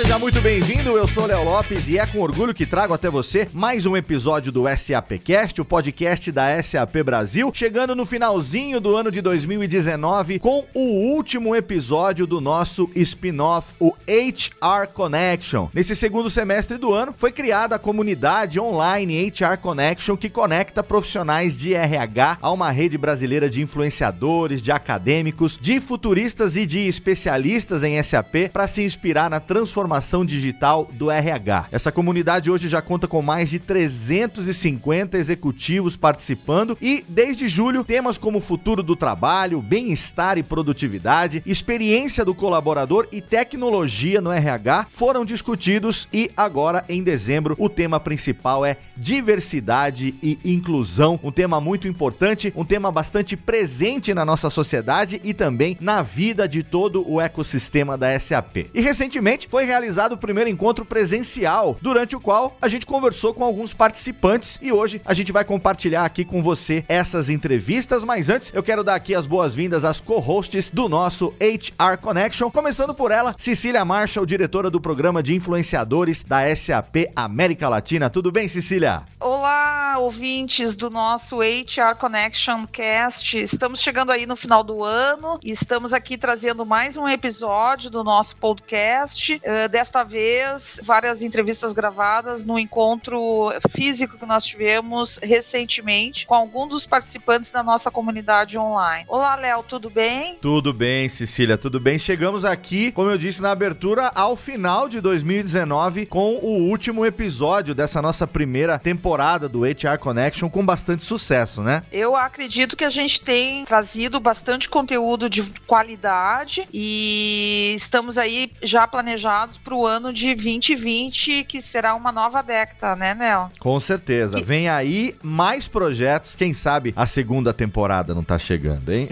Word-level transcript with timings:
Seja 0.00 0.18
muito 0.18 0.40
bem-vindo. 0.40 0.96
Eu 0.96 1.06
sou 1.06 1.26
Léo 1.26 1.44
Lopes 1.44 1.90
e 1.90 1.98
é 1.98 2.06
com 2.06 2.20
orgulho 2.20 2.54
que 2.54 2.64
trago 2.64 2.94
até 2.94 3.10
você 3.10 3.46
mais 3.52 3.84
um 3.84 3.94
episódio 3.94 4.50
do 4.50 4.64
SAPcast, 4.74 5.60
o 5.60 5.64
podcast 5.64 6.32
da 6.32 6.62
SAP 6.62 7.02
Brasil, 7.04 7.50
chegando 7.54 7.94
no 7.94 8.06
finalzinho 8.06 8.80
do 8.80 8.96
ano 8.96 9.10
de 9.10 9.20
2019 9.20 10.38
com 10.38 10.64
o 10.72 11.12
último 11.12 11.54
episódio 11.54 12.26
do 12.26 12.40
nosso 12.40 12.88
spin-off, 12.96 13.74
o 13.78 13.92
HR 14.08 14.86
Connection. 14.94 15.68
Nesse 15.74 15.94
segundo 15.94 16.30
semestre 16.30 16.78
do 16.78 16.94
ano, 16.94 17.12
foi 17.14 17.30
criada 17.30 17.76
a 17.76 17.78
comunidade 17.78 18.58
online 18.58 19.30
HR 19.30 19.58
Connection 19.60 20.16
que 20.16 20.30
conecta 20.30 20.82
profissionais 20.82 21.58
de 21.58 21.74
RH 21.74 22.38
a 22.40 22.50
uma 22.50 22.70
rede 22.70 22.96
brasileira 22.96 23.50
de 23.50 23.60
influenciadores, 23.60 24.62
de 24.62 24.72
acadêmicos, 24.72 25.58
de 25.60 25.78
futuristas 25.78 26.56
e 26.56 26.64
de 26.64 26.88
especialistas 26.88 27.82
em 27.82 28.02
SAP 28.02 28.48
para 28.50 28.66
se 28.66 28.82
inspirar 28.82 29.28
na 29.28 29.40
transformação 29.40 29.89
transformação 29.90 30.24
digital 30.24 30.88
do 30.92 31.10
RH. 31.10 31.66
Essa 31.72 31.90
comunidade 31.90 32.50
hoje 32.50 32.68
já 32.68 32.80
conta 32.80 33.08
com 33.08 33.20
mais 33.20 33.50
de 33.50 33.58
350 33.58 35.18
executivos 35.18 35.96
participando 35.96 36.78
e, 36.80 37.04
desde 37.08 37.48
julho, 37.48 37.82
temas 37.82 38.16
como 38.16 38.40
futuro 38.40 38.82
do 38.82 38.94
trabalho, 38.94 39.60
bem-estar 39.60 40.38
e 40.38 40.42
produtividade, 40.44 41.42
experiência 41.44 42.24
do 42.24 42.34
colaborador 42.34 43.08
e 43.10 43.20
tecnologia 43.20 44.20
no 44.20 44.30
RH 44.30 44.86
foram 44.88 45.24
discutidos 45.24 46.06
e 46.12 46.30
agora, 46.36 46.84
em 46.88 47.02
dezembro, 47.02 47.56
o 47.58 47.68
tema 47.68 47.98
principal 47.98 48.64
é 48.64 48.76
diversidade 48.96 50.14
e 50.22 50.38
inclusão. 50.44 51.18
Um 51.22 51.32
tema 51.32 51.60
muito 51.60 51.88
importante, 51.88 52.52
um 52.54 52.64
tema 52.64 52.92
bastante 52.92 53.36
presente 53.36 54.14
na 54.14 54.24
nossa 54.24 54.50
sociedade 54.50 55.20
e 55.24 55.34
também 55.34 55.76
na 55.80 56.02
vida 56.02 56.46
de 56.46 56.62
todo 56.62 57.04
o 57.10 57.20
ecossistema 57.20 57.98
da 57.98 58.18
SAP. 58.18 58.70
E 58.72 58.80
recentemente 58.80 59.48
foi 59.48 59.64
realizado 59.64 59.79
realizado 59.80 60.12
o 60.12 60.18
primeiro 60.18 60.50
encontro 60.50 60.84
presencial, 60.84 61.78
durante 61.80 62.14
o 62.14 62.20
qual 62.20 62.54
a 62.60 62.68
gente 62.68 62.84
conversou 62.84 63.32
com 63.32 63.42
alguns 63.42 63.72
participantes 63.72 64.58
e 64.60 64.70
hoje 64.70 65.00
a 65.06 65.14
gente 65.14 65.32
vai 65.32 65.42
compartilhar 65.42 66.04
aqui 66.04 66.22
com 66.22 66.42
você 66.42 66.84
essas 66.86 67.30
entrevistas. 67.30 68.04
Mas 68.04 68.28
antes, 68.28 68.52
eu 68.52 68.62
quero 68.62 68.84
dar 68.84 68.94
aqui 68.94 69.14
as 69.14 69.26
boas-vindas 69.26 69.82
às 69.82 69.98
co-hosts 69.98 70.68
do 70.70 70.86
nosso 70.86 71.32
HR 71.40 71.96
Connection, 71.98 72.50
começando 72.50 72.94
por 72.94 73.10
ela, 73.10 73.34
Cecília 73.38 73.82
Marshall, 73.82 74.26
diretora 74.26 74.68
do 74.70 74.80
programa 74.80 75.22
de 75.22 75.34
influenciadores 75.34 76.22
da 76.22 76.54
SAP 76.54 77.08
América 77.16 77.66
Latina. 77.66 78.10
Tudo 78.10 78.30
bem, 78.30 78.48
Cecília? 78.48 79.04
Olá, 79.18 79.96
ouvintes 79.98 80.76
do 80.76 80.90
nosso 80.90 81.40
HR 81.40 81.96
Connection 81.98 82.66
Cast. 82.66 83.38
Estamos 83.38 83.80
chegando 83.80 84.12
aí 84.12 84.26
no 84.26 84.36
final 84.36 84.62
do 84.62 84.84
ano 84.84 85.40
e 85.42 85.50
estamos 85.50 85.94
aqui 85.94 86.18
trazendo 86.18 86.66
mais 86.66 86.98
um 86.98 87.08
episódio 87.08 87.88
do 87.88 88.04
nosso 88.04 88.36
podcast. 88.36 89.34
Uh, 89.36 89.59
desta 89.68 90.02
vez, 90.02 90.80
várias 90.82 91.22
entrevistas 91.22 91.72
gravadas 91.72 92.44
no 92.44 92.58
encontro 92.58 93.52
físico 93.70 94.18
que 94.18 94.26
nós 94.26 94.44
tivemos 94.44 95.18
recentemente 95.22 96.26
com 96.26 96.34
alguns 96.34 96.68
dos 96.68 96.86
participantes 96.86 97.50
da 97.50 97.62
nossa 97.62 97.90
comunidade 97.90 98.58
online. 98.58 99.04
Olá, 99.08 99.36
Léo, 99.36 99.62
tudo 99.62 99.90
bem? 99.90 100.36
Tudo 100.40 100.72
bem, 100.72 101.08
Cecília, 101.08 101.58
tudo 101.58 101.80
bem. 101.80 101.98
Chegamos 101.98 102.44
aqui, 102.44 102.92
como 102.92 103.10
eu 103.10 103.18
disse 103.18 103.42
na 103.42 103.50
abertura, 103.50 104.12
ao 104.14 104.36
final 104.36 104.88
de 104.88 105.00
2019 105.00 106.06
com 106.06 106.36
o 106.36 106.68
último 106.68 107.04
episódio 107.04 107.74
dessa 107.74 108.00
nossa 108.00 108.26
primeira 108.26 108.78
temporada 108.78 109.48
do 109.48 109.62
HR 109.62 109.98
Connection 109.98 110.48
com 110.48 110.64
bastante 110.64 111.04
sucesso, 111.04 111.62
né? 111.62 111.82
Eu 111.92 112.16
acredito 112.16 112.76
que 112.76 112.84
a 112.84 112.90
gente 112.90 113.20
tem 113.20 113.64
trazido 113.64 114.20
bastante 114.20 114.68
conteúdo 114.68 115.28
de 115.28 115.42
qualidade 115.66 116.68
e 116.72 117.72
estamos 117.76 118.18
aí 118.18 118.52
já 118.62 118.86
planejados 118.86 119.49
para 119.56 119.74
o 119.74 119.86
ano 119.86 120.12
de 120.12 120.34
2020, 120.34 121.44
que 121.44 121.60
será 121.60 121.94
uma 121.94 122.12
nova 122.12 122.42
década, 122.42 122.94
né, 122.96 123.14
Nel? 123.14 123.50
Com 123.58 123.78
certeza. 123.80 124.38
Que... 124.38 124.44
Vem 124.44 124.68
aí 124.68 125.16
mais 125.22 125.68
projetos. 125.68 126.34
Quem 126.34 126.54
sabe 126.54 126.92
a 126.96 127.06
segunda 127.06 127.52
temporada 127.52 128.14
não 128.14 128.24
tá 128.24 128.38
chegando, 128.38 128.92
hein? 128.92 129.08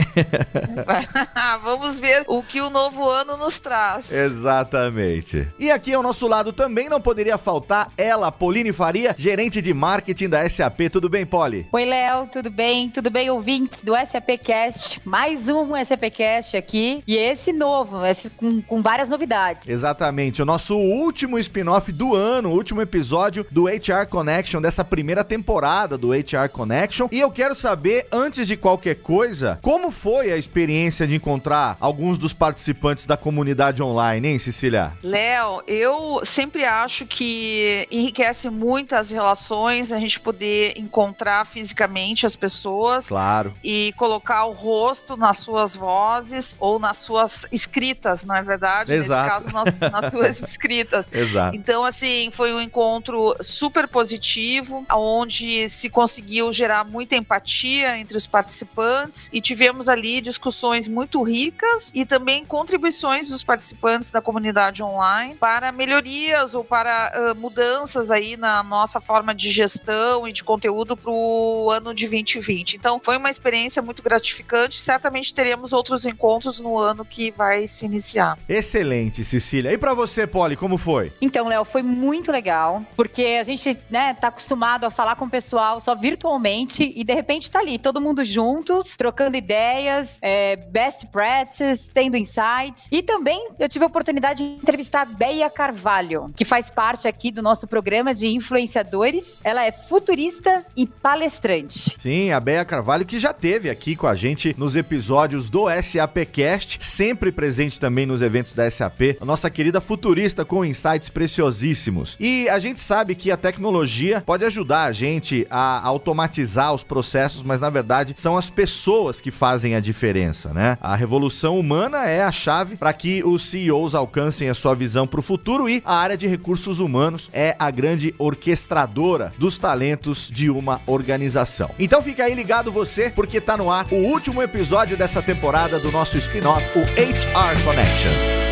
Vamos 1.62 1.98
ver 1.98 2.25
o 2.27 2.43
que 2.43 2.60
o 2.60 2.71
novo 2.71 3.09
ano 3.09 3.37
nos 3.37 3.59
traz. 3.59 4.12
Exatamente. 4.12 5.48
E 5.59 5.71
aqui 5.71 5.93
ao 5.93 6.03
nosso 6.03 6.27
lado 6.27 6.53
também 6.53 6.88
não 6.88 7.00
poderia 7.00 7.38
faltar 7.38 7.91
ela, 7.97 8.31
Pauline 8.31 8.72
Faria, 8.72 9.15
gerente 9.19 9.60
de 9.60 9.72
marketing 9.75 10.28
da 10.28 10.48
SAP. 10.48 10.88
Tudo 10.91 11.09
bem, 11.09 11.27
Poli? 11.27 11.66
Oi, 11.72 11.84
Léo, 11.84 12.27
tudo 12.27 12.50
bem? 12.50 12.91
Tudo 12.91 13.10
bem, 13.10 13.31
ouvintes 13.31 13.81
do 13.82 13.94
SAP 13.94 14.38
Cast? 14.43 15.00
Mais 15.04 15.48
um 15.48 15.72
SAP 15.84 16.10
Cast 16.12 16.56
aqui. 16.56 17.03
E 17.06 17.16
esse 17.16 17.53
novo, 17.53 18.04
esse 18.04 18.31
com, 18.31 18.62
com 18.62 18.82
várias 18.82 19.09
novidades. 19.09 19.69
Exatamente 19.69 20.28
o 20.37 20.44
nosso 20.44 20.77
último 20.77 21.39
spin-off 21.39 21.91
do 21.91 22.15
ano, 22.15 22.50
o 22.50 22.53
último 22.53 22.83
episódio 22.83 23.47
do 23.50 23.65
HR 23.65 24.06
Connection, 24.09 24.61
dessa 24.61 24.84
primeira 24.84 25.25
temporada 25.25 25.97
do 25.97 26.11
HR 26.12 26.49
Connection. 26.53 27.09
E 27.11 27.19
eu 27.19 27.31
quero 27.31 27.55
saber, 27.55 28.06
antes 28.12 28.47
de 28.47 28.56
qualquer 28.56 28.97
coisa, 28.97 29.59
como 29.62 29.91
foi 29.91 30.31
a 30.31 30.37
experiência 30.37 31.06
de 31.06 31.15
encontrar 31.15 31.77
alguns 31.81 32.19
dos 32.19 32.33
participantes 32.33 33.06
da 33.06 33.16
comunidade 33.16 33.83
online, 33.83 34.28
hein, 34.28 34.39
Cecília? 34.39 34.93
Léo, 35.03 35.62
eu 35.66 36.21
sempre 36.25 36.65
acho 36.65 37.06
que 37.06 37.87
enriquece 37.91 38.50
muito 38.50 38.95
as 38.95 39.10
relações 39.10 39.93
a 39.93 39.99
gente 39.99 40.21
poder 40.21 40.75
encontrar 40.77 41.47
fisicamente 41.47 42.27
as 42.27 42.37
pessoas. 42.37 43.09
Claro. 43.09 43.55
E 43.65 43.93
colocar 43.97 44.45
o 44.45 44.53
rosto 44.53 45.16
nas 45.16 45.39
suas 45.39 45.75
vozes 45.75 46.56
ou 46.60 46.78
nas 46.78 46.99
suas 46.99 47.47
escritas, 47.50 48.25
não 48.25 48.34
é 48.34 48.43
verdade? 48.43 48.93
Exato. 48.93 49.45
Nesse 49.45 49.53
caso, 49.53 49.81
nas, 49.81 49.93
nas 49.93 50.12
suas 50.19 50.41
escritas. 50.49 51.11
Exato. 51.12 51.56
Então, 51.56 51.84
assim, 51.84 52.31
foi 52.33 52.53
um 52.53 52.61
encontro 52.61 53.37
super 53.41 53.87
positivo, 53.87 54.84
onde 54.93 55.69
se 55.69 55.89
conseguiu 55.89 56.53
gerar 56.53 56.84
muita 56.84 57.17
empatia 57.17 57.99
entre 57.99 58.17
os 58.17 58.27
participantes 58.27 59.31
e 59.33 59.41
tivemos 59.41 59.89
ali 59.89 60.21
discussões 60.21 60.89
muito 60.89 61.23
ricas 61.23 61.91
e 61.95 62.05
também 62.05 62.45
contribuições 62.45 63.28
dos 63.28 63.43
participantes 63.43 64.11
da 64.11 64.21
comunidade 64.21 64.83
online 64.83 65.34
para 65.37 65.71
melhorias 65.73 66.55
ou 66.55 66.65
para 66.65 67.12
uh, 67.15 67.41
mudanças 67.41 68.11
aí 68.11 68.37
na 68.37 68.62
nossa 68.62 69.01
forma 69.01 69.34
de 69.34 69.51
gestão 69.51 70.27
e 70.27 70.33
de 70.33 70.43
conteúdo 70.43 70.97
para 70.97 71.11
o 71.11 71.71
ano 71.71 71.95
de 71.95 72.07
2020. 72.09 72.75
Então, 72.75 73.01
foi 73.03 73.17
uma 73.17 73.31
experiência 73.31 73.81
muito 73.83 74.03
gratificante. 74.03 74.81
Certamente 74.81 75.33
teremos 75.33 75.73
outros 75.73 76.05
encontros 76.05 76.61
no 76.61 76.78
ano 76.78 77.05
que 77.05 77.31
vai 77.31 77.67
se 77.67 77.84
iniciar. 77.84 78.39
Excelente, 78.49 79.25
Cecília. 79.25 79.73
E 79.73 79.78
para 79.78 79.95
você? 79.95 80.08
Você, 80.09 80.27
Polly, 80.27 80.57
como 80.57 80.79
foi? 80.79 81.13
Então, 81.21 81.47
Léo, 81.47 81.65
foi 81.65 81.83
muito 81.83 82.33
legal, 82.33 82.83
porque 82.97 83.39
a 83.41 83.45
gente, 83.45 83.79
né, 83.91 84.15
tá 84.15 84.29
acostumado 84.29 84.85
a 84.85 84.91
falar 84.91 85.15
com 85.17 85.27
o 85.27 85.31
pessoal 85.31 85.81
só 85.81 85.95
virtualmente 85.95 86.93
e 86.97 87.05
de 87.05 87.15
repente 87.15 87.51
tá 87.51 87.61
ali, 87.61 87.79
todo 87.79 88.01
mundo 88.01 88.25
juntos, 88.25 88.97
trocando 88.97 89.37
ideias, 89.37 90.17
é, 90.23 90.57
best 90.57 91.07
practices, 91.09 91.91
tendo 91.93 92.17
insights. 92.17 92.87
E 92.91 93.03
também 93.03 93.51
eu 93.59 93.69
tive 93.69 93.85
a 93.85 93.89
oportunidade 93.89 94.39
de 94.39 94.63
entrevistar 94.63 95.03
a 95.03 95.05
Beia 95.05 95.51
Carvalho, 95.51 96.33
que 96.35 96.45
faz 96.45 96.71
parte 96.71 97.07
aqui 97.07 97.31
do 97.31 97.43
nosso 97.43 97.67
programa 97.67 98.15
de 98.15 98.29
influenciadores. 98.29 99.39
Ela 99.45 99.65
é 99.65 99.73
futurista 99.73 100.65
e 100.75 100.87
palestrante. 100.87 101.97
Sim, 101.99 102.33
a 102.33 102.41
Beia 102.41 102.65
Carvalho 102.65 103.04
que 103.04 103.19
já 103.19 103.33
teve 103.34 103.69
aqui 103.69 103.95
com 103.95 104.07
a 104.07 104.15
gente 104.15 104.54
nos 104.59 104.75
episódios 104.75 105.51
do 105.51 105.66
SAPcast, 105.71 106.83
sempre 106.83 107.31
presente 107.31 107.78
também 107.78 108.07
nos 108.07 108.22
eventos 108.22 108.54
da 108.54 108.71
SAP. 108.71 109.19
A 109.21 109.25
nossa 109.25 109.51
querida 109.51 109.81
futurista 109.81 109.97
futurista 109.98 110.45
com 110.45 110.65
insights 110.65 111.09
preciosíssimos. 111.09 112.16
E 112.21 112.48
a 112.48 112.60
gente 112.60 112.78
sabe 112.78 113.16
que 113.16 113.33
a 113.33 113.36
tecnologia 113.36 114.22
pode 114.24 114.45
ajudar 114.45 114.84
a 114.84 114.92
gente 114.92 115.45
a 115.50 115.84
automatizar 115.84 116.72
os 116.72 116.84
processos, 116.84 117.42
mas 117.42 117.60
na 117.60 117.68
verdade 117.68 118.15
são 118.16 118.36
as 118.36 118.48
pessoas 118.48 119.21
que 119.21 119.33
fazem 119.33 119.74
a 119.74 119.80
diferença, 119.80 120.54
né? 120.54 120.78
A 120.80 120.95
revolução 120.95 121.59
humana 121.59 122.09
é 122.09 122.22
a 122.22 122.30
chave 122.30 122.77
para 122.77 122.92
que 122.92 123.24
os 123.24 123.50
CEOs 123.50 123.92
alcancem 123.97 124.48
a 124.48 124.54
sua 124.54 124.72
visão 124.72 125.04
para 125.04 125.18
o 125.18 125.22
futuro 125.22 125.68
e 125.68 125.83
a 125.84 125.97
área 125.97 126.16
de 126.16 126.28
recursos 126.28 126.78
humanos 126.78 127.28
é 127.33 127.56
a 127.59 127.68
grande 127.68 128.15
orquestradora 128.18 129.33
dos 129.36 129.59
talentos 129.59 130.30
de 130.33 130.48
uma 130.48 130.80
organização. 130.86 131.71
Então 131.77 132.01
fica 132.01 132.22
aí 132.22 132.34
ligado 132.34 132.71
você, 132.71 133.10
porque 133.10 133.41
tá 133.41 133.56
no 133.56 133.68
ar 133.68 133.84
o 133.91 133.97
último 133.97 134.41
episódio 134.41 134.97
dessa 134.97 135.21
temporada 135.21 135.80
do 135.80 135.91
nosso 135.91 136.16
spin-off, 136.16 136.65
o 136.78 136.83
HR 136.83 137.65
Connection. 137.65 138.47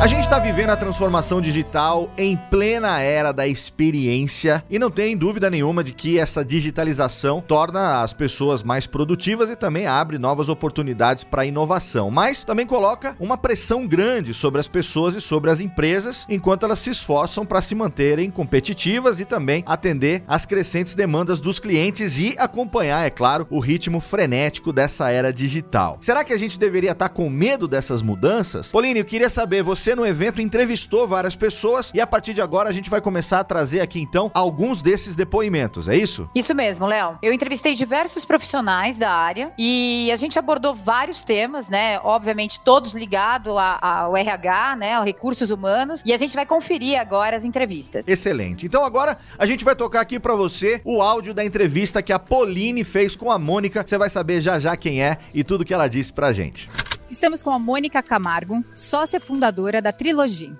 A 0.00 0.06
gente 0.06 0.20
está 0.20 0.38
vivendo 0.38 0.70
a 0.70 0.76
transformação 0.76 1.40
digital 1.40 2.08
em 2.16 2.36
plena 2.36 3.00
era 3.00 3.32
da 3.32 3.48
experiência 3.48 4.62
e 4.70 4.78
não 4.78 4.92
tem 4.92 5.16
dúvida 5.16 5.50
nenhuma 5.50 5.82
de 5.82 5.92
que 5.92 6.20
essa 6.20 6.44
digitalização 6.44 7.40
torna 7.40 8.00
as 8.00 8.12
pessoas 8.12 8.62
mais 8.62 8.86
produtivas 8.86 9.50
e 9.50 9.56
também 9.56 9.88
abre 9.88 10.16
novas 10.16 10.48
oportunidades 10.48 11.24
para 11.24 11.44
inovação, 11.44 12.12
mas 12.12 12.44
também 12.44 12.64
coloca 12.64 13.16
uma 13.18 13.36
pressão 13.36 13.88
grande 13.88 14.32
sobre 14.32 14.60
as 14.60 14.68
pessoas 14.68 15.16
e 15.16 15.20
sobre 15.20 15.50
as 15.50 15.58
empresas 15.58 16.24
enquanto 16.28 16.62
elas 16.62 16.78
se 16.78 16.90
esforçam 16.90 17.44
para 17.44 17.60
se 17.60 17.74
manterem 17.74 18.30
competitivas 18.30 19.18
e 19.18 19.24
também 19.24 19.64
atender 19.66 20.22
às 20.28 20.46
crescentes 20.46 20.94
demandas 20.94 21.40
dos 21.40 21.58
clientes 21.58 22.18
e 22.18 22.36
acompanhar, 22.38 23.04
é 23.04 23.10
claro, 23.10 23.48
o 23.50 23.58
ritmo 23.58 23.98
frenético 23.98 24.72
dessa 24.72 25.10
era 25.10 25.32
digital. 25.32 25.98
Será 26.00 26.22
que 26.22 26.32
a 26.32 26.38
gente 26.38 26.56
deveria 26.56 26.92
estar 26.92 27.08
tá 27.08 27.14
com 27.14 27.28
medo 27.28 27.66
dessas 27.66 28.00
mudanças? 28.00 28.70
Pauline, 28.70 29.00
eu 29.00 29.04
queria 29.04 29.28
saber, 29.28 29.64
você 29.64 29.87
você 29.88 29.94
no 29.94 30.04
evento 30.04 30.42
entrevistou 30.42 31.08
várias 31.08 31.34
pessoas 31.34 31.90
e 31.94 32.00
a 32.00 32.06
partir 32.06 32.34
de 32.34 32.42
agora 32.42 32.68
a 32.68 32.72
gente 32.72 32.90
vai 32.90 33.00
começar 33.00 33.40
a 33.40 33.44
trazer 33.44 33.80
aqui 33.80 33.98
então 33.98 34.30
alguns 34.34 34.82
desses 34.82 35.16
depoimentos, 35.16 35.88
é 35.88 35.96
isso? 35.96 36.28
Isso 36.34 36.54
mesmo, 36.54 36.84
Léo. 36.84 37.16
Eu 37.22 37.32
entrevistei 37.32 37.74
diversos 37.74 38.22
profissionais 38.26 38.98
da 38.98 39.10
área 39.10 39.50
e 39.56 40.10
a 40.12 40.16
gente 40.16 40.38
abordou 40.38 40.74
vários 40.74 41.24
temas, 41.24 41.70
né? 41.70 41.98
Obviamente 42.04 42.60
todos 42.60 42.92
ligados 42.92 43.54
ao 43.80 44.14
RH, 44.14 44.76
né? 44.76 44.92
Aos 44.92 45.06
recursos 45.06 45.48
humanos 45.48 46.02
e 46.04 46.12
a 46.12 46.18
gente 46.18 46.36
vai 46.36 46.44
conferir 46.44 47.00
agora 47.00 47.38
as 47.38 47.44
entrevistas. 47.44 48.06
Excelente. 48.06 48.66
Então 48.66 48.84
agora 48.84 49.16
a 49.38 49.46
gente 49.46 49.64
vai 49.64 49.74
tocar 49.74 50.02
aqui 50.02 50.20
para 50.20 50.34
você 50.34 50.82
o 50.84 51.00
áudio 51.00 51.32
da 51.32 51.42
entrevista 51.42 52.02
que 52.02 52.12
a 52.12 52.18
Pauline 52.18 52.84
fez 52.84 53.16
com 53.16 53.30
a 53.30 53.38
Mônica. 53.38 53.82
Você 53.86 53.96
vai 53.96 54.10
saber 54.10 54.42
já 54.42 54.58
já 54.58 54.76
quem 54.76 55.02
é 55.02 55.16
e 55.32 55.42
tudo 55.42 55.64
que 55.64 55.72
ela 55.72 55.88
disse 55.88 56.12
pra 56.12 56.30
gente. 56.30 56.68
Estamos 57.10 57.42
com 57.42 57.50
a 57.50 57.58
Mônica 57.58 58.02
Camargo, 58.02 58.62
sócia 58.74 59.18
fundadora 59.18 59.80
da 59.80 59.90
Trilogy. 59.92 60.54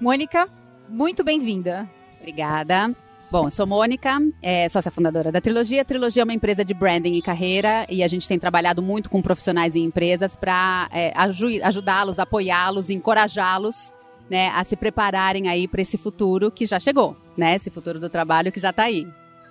Mônica, 0.00 0.48
muito 0.88 1.24
bem-vinda. 1.24 1.90
Obrigada. 2.20 2.94
Bom, 3.32 3.46
eu 3.46 3.50
sou 3.50 3.66
Mônica, 3.66 4.16
é, 4.40 4.68
sócia 4.68 4.92
fundadora 4.92 5.32
da 5.32 5.40
Trilogia. 5.40 5.82
A 5.82 5.84
Trilogia 5.84 6.22
é 6.22 6.24
uma 6.24 6.32
empresa 6.32 6.64
de 6.64 6.72
branding 6.72 7.14
e 7.14 7.20
carreira 7.20 7.84
e 7.90 8.04
a 8.04 8.08
gente 8.08 8.28
tem 8.28 8.38
trabalhado 8.38 8.80
muito 8.80 9.10
com 9.10 9.20
profissionais 9.20 9.74
e 9.74 9.80
empresas 9.80 10.36
para 10.36 10.88
é, 10.92 11.12
ajudá-los, 11.62 12.20
apoiá-los, 12.20 12.90
encorajá-los 12.90 13.92
né, 14.30 14.50
a 14.50 14.62
se 14.62 14.76
prepararem 14.76 15.48
aí 15.48 15.66
para 15.66 15.82
esse 15.82 15.98
futuro 15.98 16.48
que 16.50 16.64
já 16.64 16.78
chegou, 16.78 17.16
né? 17.36 17.56
Esse 17.56 17.70
futuro 17.70 17.98
do 17.98 18.08
trabalho 18.08 18.52
que 18.52 18.60
já 18.60 18.70
está 18.70 18.84
aí. 18.84 19.04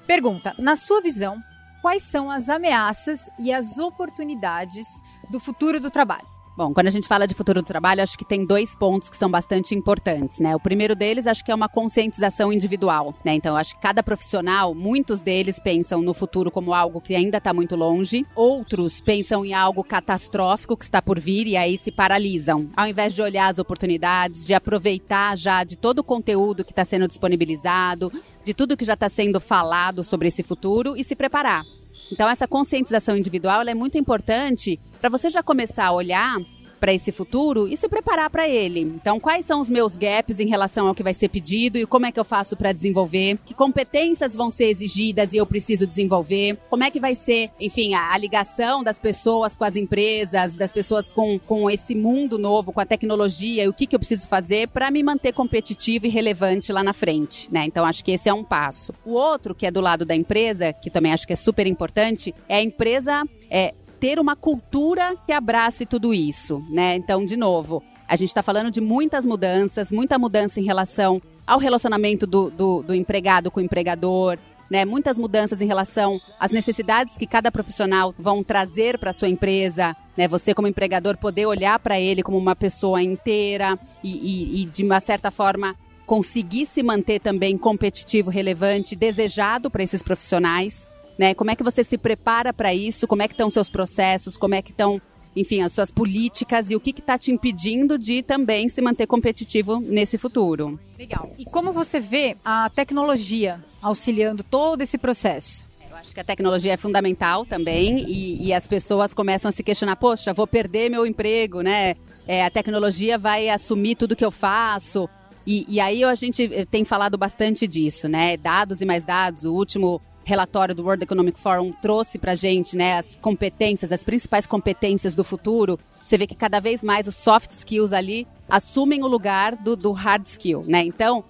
Pergunta: 0.08 0.56
na 0.58 0.78
sua 0.78 1.02
visão, 1.02 1.38
quais 1.82 2.04
são 2.04 2.32
as 2.32 2.48
ameaças 2.48 3.30
e 3.38 3.52
as 3.52 3.78
oportunidades 3.78 4.88
do 5.30 5.42
futuro 5.42 5.80
do 5.80 5.92
trabalho? 5.92 6.37
Bom, 6.58 6.74
quando 6.74 6.88
a 6.88 6.90
gente 6.90 7.08
fala 7.08 7.28
de 7.28 7.36
futuro 7.36 7.62
do 7.62 7.66
trabalho, 7.68 8.02
acho 8.02 8.18
que 8.18 8.26
tem 8.26 8.44
dois 8.44 8.74
pontos 8.74 9.12
que 9.12 9.16
são 9.16 9.30
bastante 9.30 9.76
importantes, 9.76 10.40
né? 10.40 10.56
O 10.56 10.60
primeiro 10.60 10.96
deles, 10.96 11.28
acho 11.28 11.46
que 11.46 11.52
é 11.52 11.56
uma 11.56 11.70
conscientização 11.70 12.52
individual, 12.52 13.14
né? 13.24 13.36
Então, 13.36 13.56
acho 13.56 13.76
que 13.76 13.82
cada 13.82 14.02
profissional, 14.02 14.74
muitos 14.74 15.22
deles 15.22 15.60
pensam 15.60 16.02
no 16.02 16.16
futuro 16.16 16.50
como 16.50 16.74
algo 16.74 17.00
que 17.00 17.14
ainda 17.14 17.38
está 17.38 17.54
muito 17.54 17.76
longe, 17.76 18.26
outros 18.36 19.00
pensam 19.00 19.46
em 19.46 19.54
algo 19.54 19.84
catastrófico 19.84 20.76
que 20.76 20.84
está 20.84 21.00
por 21.00 21.20
vir 21.20 21.46
e 21.46 21.56
aí 21.56 21.78
se 21.78 21.92
paralisam. 21.92 22.68
Ao 22.76 22.88
invés 22.88 23.14
de 23.14 23.22
olhar 23.22 23.50
as 23.50 23.60
oportunidades, 23.60 24.44
de 24.44 24.56
aproveitar 24.56 25.38
já 25.38 25.64
de 25.64 25.76
todo 25.76 26.00
o 26.00 26.04
conteúdo 26.04 26.66
que 26.66 26.72
está 26.72 26.84
sendo 26.84 27.08
disponibilizado, 27.08 28.12
de 28.44 28.56
tudo 28.56 28.76
que 28.76 28.84
já 28.84 28.94
está 28.94 29.10
sendo 29.10 29.40
falado 29.40 30.04
sobre 30.04 30.28
esse 30.28 30.42
futuro 30.42 30.98
e 30.98 31.04
se 31.04 31.16
preparar. 31.16 31.64
Então, 32.12 32.30
essa 32.30 32.48
conscientização 32.48 33.18
individual 33.18 33.62
é 33.62 33.74
muito 33.74 33.98
importante 33.98 34.80
para 35.00 35.10
você 35.10 35.30
já 35.30 35.44
começar 35.44 35.86
a 35.86 35.92
olhar 35.92 36.38
para 36.80 36.94
esse 36.94 37.12
futuro 37.12 37.68
e 37.68 37.76
se 37.76 37.88
preparar 37.90 38.30
para 38.30 38.48
ele. 38.48 38.82
Então, 38.82 39.20
quais 39.20 39.46
são 39.46 39.60
os 39.60 39.70
meus 39.70 39.98
gaps 39.98 40.40
em 40.40 40.48
relação 40.48 40.88
ao 40.88 40.96
que 40.96 41.04
vai 41.04 41.14
ser 41.14 41.30
pedido 41.30 41.78
e 41.78 41.86
como 41.86 42.06
é 42.06 42.12
que 42.12 42.20
eu 42.20 42.26
faço 42.26 42.56
para 42.56 42.72
desenvolver? 42.72 43.40
Que 43.46 43.54
competências 43.54 44.36
vão 44.36 44.50
ser 44.50 44.66
exigidas 44.66 45.34
e 45.34 45.38
eu 45.38 45.46
preciso 45.46 45.86
desenvolver? 45.86 46.58
Como 46.70 46.84
é 46.84 46.92
que 46.92 47.00
vai 47.00 47.16
ser, 47.16 47.52
enfim, 47.60 47.94
a, 47.94 48.14
a 48.14 48.18
ligação 48.18 48.84
das 48.84 49.00
pessoas 49.00 49.56
com 49.56 49.64
as 49.64 49.76
empresas, 49.76 50.56
das 50.56 50.72
pessoas 50.72 51.12
com, 51.12 51.40
com 51.40 51.70
esse 51.70 51.96
mundo 51.96 52.38
novo, 52.38 52.72
com 52.72 52.80
a 52.80 52.86
tecnologia 52.86 53.64
e 53.64 53.68
o 53.68 53.74
que, 53.74 53.86
que 53.86 53.96
eu 53.96 54.00
preciso 54.00 54.28
fazer 54.28 54.68
para 54.70 54.92
me 54.92 55.04
manter 55.04 55.34
competitivo 55.34 56.06
e 56.06 56.10
relevante 56.10 56.72
lá 56.72 56.84
na 56.84 56.94
frente, 56.94 57.48
né? 57.52 57.66
Então, 57.66 57.86
acho 57.86 58.04
que 58.04 58.12
esse 58.12 58.30
é 58.30 58.34
um 58.34 58.44
passo. 58.44 58.94
O 59.06 59.12
outro, 59.12 59.56
que 59.56 59.66
é 59.66 59.72
do 59.72 59.82
lado 59.82 60.06
da 60.06 60.16
empresa, 60.16 60.74
que 60.74 60.90
também 60.90 61.14
acho 61.14 61.26
que 61.26 61.34
é 61.34 61.36
super 61.36 61.66
importante, 61.68 62.34
é 62.48 62.58
a 62.58 62.64
empresa 62.64 63.24
é, 63.50 63.74
ter 64.00 64.20
uma 64.20 64.36
cultura 64.36 65.16
que 65.26 65.32
abrace 65.32 65.86
tudo 65.86 66.14
isso, 66.14 66.64
né? 66.70 66.96
Então, 66.96 67.26
de 67.26 67.36
novo, 67.36 67.84
a 68.08 68.16
gente 68.16 68.30
está 68.30 68.42
falando 68.42 68.72
de 68.72 68.80
muitas 68.80 69.26
mudanças, 69.26 69.92
muita 69.92 70.18
mudança 70.18 70.60
em 70.60 70.64
relação 70.64 71.22
ao 71.46 71.60
relacionamento 71.60 72.26
do, 72.26 72.50
do, 72.50 72.84
do 72.84 72.94
empregado 72.94 73.52
com 73.52 73.60
o 73.60 73.64
empregador, 73.64 74.38
né? 74.70 74.86
Muitas 74.86 75.18
mudanças 75.18 75.62
em 75.62 75.66
relação 75.66 76.20
às 76.40 76.52
necessidades 76.52 77.18
que 77.18 77.26
cada 77.26 77.52
profissional 77.52 78.14
vão 78.18 78.44
trazer 78.44 78.98
para 78.98 79.14
sua 79.14 79.30
empresa, 79.30 79.96
né? 80.16 80.28
Você 80.28 80.54
como 80.54 80.68
empregador 80.68 81.18
poder 81.18 81.46
olhar 81.46 81.80
para 81.80 82.00
ele 82.00 82.24
como 82.24 82.38
uma 82.38 82.56
pessoa 82.56 83.02
inteira 83.02 83.78
e, 84.04 84.12
e, 84.12 84.62
e 84.62 84.66
de 84.66 84.84
uma 84.84 85.00
certa 85.00 85.32
forma 85.32 85.76
conseguir 86.06 86.66
se 86.66 86.82
manter 86.82 87.20
também 87.20 87.58
competitivo, 87.58 88.30
relevante, 88.30 88.96
desejado 88.96 89.70
para 89.70 89.84
esses 89.84 90.02
profissionais 90.02 90.88
né? 91.18 91.34
Como 91.34 91.52
é 91.52 91.56
que 91.56 91.64
você 91.64 91.84
se 91.84 91.98
prepara 91.98 92.54
para 92.54 92.74
isso? 92.74 93.08
Como 93.08 93.22
é 93.22 93.28
que 93.28 93.34
estão 93.34 93.50
seus 93.50 93.70
processos? 93.70 94.38
Como 94.38 94.54
é 94.54 94.62
que 94.62 94.72
estão, 94.72 95.02
enfim, 95.36 95.62
as 95.62 95.74
suas 95.74 95.92
políticas 95.92 96.70
e 96.70 96.76
o 96.76 96.80
que 96.80 96.92
está 96.92 97.18
te 97.18 97.32
impedindo 97.32 97.98
de 97.98 98.22
também 98.22 98.70
se 98.70 98.82
manter 98.82 99.08
competitivo 99.08 99.80
nesse 99.80 100.18
futuro? 100.18 100.80
Legal. 100.98 101.30
E 101.38 101.46
como 101.46 101.74
você 101.74 102.00
vê 102.00 102.38
a 102.46 102.70
tecnologia 102.70 103.64
auxiliando 103.82 104.44
todo 104.44 104.82
esse 104.82 104.98
processo? 104.98 105.66
Eu 105.90 105.96
acho 105.96 106.14
que 106.14 106.20
a 106.20 106.24
tecnologia 106.24 106.74
é 106.74 106.78
fundamental 106.78 107.46
também 107.46 108.06
e, 108.08 108.48
e 108.48 108.54
as 108.54 108.68
pessoas 108.68 109.14
começam 109.14 109.50
a 109.50 109.52
se 109.52 109.64
questionar: 109.64 109.96
poxa, 109.96 110.34
vou 110.34 110.46
perder 110.46 110.90
meu 110.90 111.06
emprego, 111.08 111.62
né? 111.62 111.96
É, 112.28 112.46
a 112.46 112.50
tecnologia 112.50 113.18
vai 113.18 113.50
assumir 113.50 113.96
tudo 113.96 114.16
que 114.16 114.26
eu 114.26 114.30
faço. 114.30 115.10
E, 115.46 115.66
e, 115.70 115.80
aí 115.80 116.04
a 116.04 116.14
gente 116.14 116.66
tem 116.70 116.84
falado 116.84 117.18
bastante 117.18 117.66
disso, 117.66 118.10
né? 118.10 118.36
Dados 118.36 118.82
e 118.82 118.86
mais 118.86 119.06
dados. 119.06 119.46
O 119.46 119.54
último 119.54 120.02
relatório 120.28 120.76
do 120.76 120.84
World 120.84 121.04
Economic 121.04 121.40
Forum 121.40 121.72
trouxe 121.82 122.20
para 122.20 122.36
gente, 122.36 122.76
né, 122.76 122.98
as 122.98 123.16
competências, 123.16 123.94
as 123.94 124.04
principais 124.04 124.46
competências 124.46 125.16
do 125.16 125.24
futuro, 125.24 125.80
você 126.04 126.18
vê 126.18 126.28
que 126.28 126.36
cada 126.36 126.60
vez 126.60 126.84
mais 126.84 127.08
os 127.08 127.16
soft 127.16 127.52
skills 127.52 127.94
ali 127.94 128.28
assumem 128.50 129.04
o 129.04 129.08
lugar 129.08 129.56
do, 129.56 129.76
do 129.76 129.92
hard 129.94 130.26
skill, 130.26 130.64
né? 130.66 130.82
Então, 130.82 131.24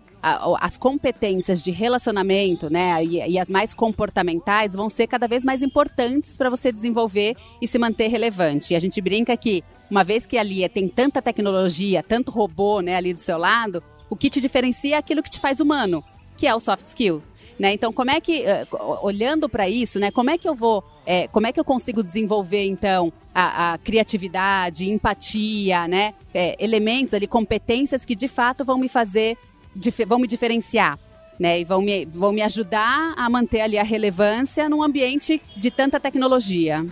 as 0.59 0.77
competências 0.77 1.61
de 1.61 1.71
relacionamento, 1.71 2.69
né, 2.71 3.03
e, 3.03 3.33
e, 3.33 3.39
as 3.39 3.49
mais 3.49 3.73
comportamentais 3.73 4.73
vão 4.73 4.89
ser 4.89 5.07
cada 5.07 5.27
vez 5.27 5.45
mais 5.45 5.61
importantes 5.61 6.35
para 6.35 6.49
você 6.49 6.71
desenvolver 6.71 7.35
e 7.61 7.67
se 7.67 7.77
manter 7.77 8.07
relevante. 8.07 8.73
E 8.73 8.75
a 8.75 8.79
gente 8.79 8.99
brinca 8.99 9.37
que, 9.37 9.63
uma 9.89 10.03
vez 10.03 10.25
que 10.25 10.37
ali 10.37 10.67
tem 10.69 10.89
tanta 10.89 11.21
tecnologia, 11.21 12.03
tanto 12.03 12.31
robô, 12.31 12.81
né, 12.81 12.95
ali 12.95 13.13
do 13.13 13.19
seu 13.19 13.37
lado, 13.37 13.81
o 14.09 14.15
que 14.15 14.29
te 14.29 14.41
diferencia 14.41 14.95
é 14.95 14.97
aquilo 14.97 15.23
que 15.23 15.29
te 15.29 15.39
faz 15.39 15.59
humano, 15.59 16.03
que 16.37 16.47
é 16.47 16.55
o 16.55 16.59
soft 16.59 16.85
skill. 16.85 17.21
Né? 17.59 17.73
Então, 17.73 17.91
como 17.91 18.11
é 18.11 18.21
que, 18.21 18.43
eh, 18.43 18.67
olhando 19.01 19.49
para 19.49 19.67
isso, 19.67 19.99
né, 19.99 20.11
como 20.11 20.29
é 20.29 20.37
que 20.37 20.47
eu 20.47 20.53
vou, 20.53 20.83
é, 21.07 21.27
como 21.27 21.47
é 21.47 21.51
que 21.51 21.59
eu 21.59 21.65
consigo 21.65 22.03
desenvolver, 22.03 22.67
então, 22.67 23.11
a, 23.33 23.73
a 23.73 23.77
criatividade, 23.79 24.89
empatia, 24.89 25.87
né, 25.87 26.13
é, 26.33 26.55
elementos 26.63 27.15
ali, 27.15 27.25
competências 27.25 28.05
que 28.05 28.15
de 28.15 28.27
fato 28.27 28.63
vão 28.63 28.77
me 28.77 28.87
fazer, 28.87 29.35
vão 30.07 30.19
me 30.19 30.27
diferenciar. 30.27 30.99
Né, 31.39 31.59
e 31.59 31.63
vão 31.63 31.83
me, 31.83 32.03
vão 32.05 32.31
me 32.31 32.41
ajudar 32.41 33.13
a 33.15 33.29
manter 33.29 33.61
ali 33.61 33.77
a 33.77 33.83
relevância 33.83 34.67
num 34.67 34.81
ambiente 34.81 35.39
de 35.55 35.69
tanta 35.69 35.99
tecnologia. 35.99 36.83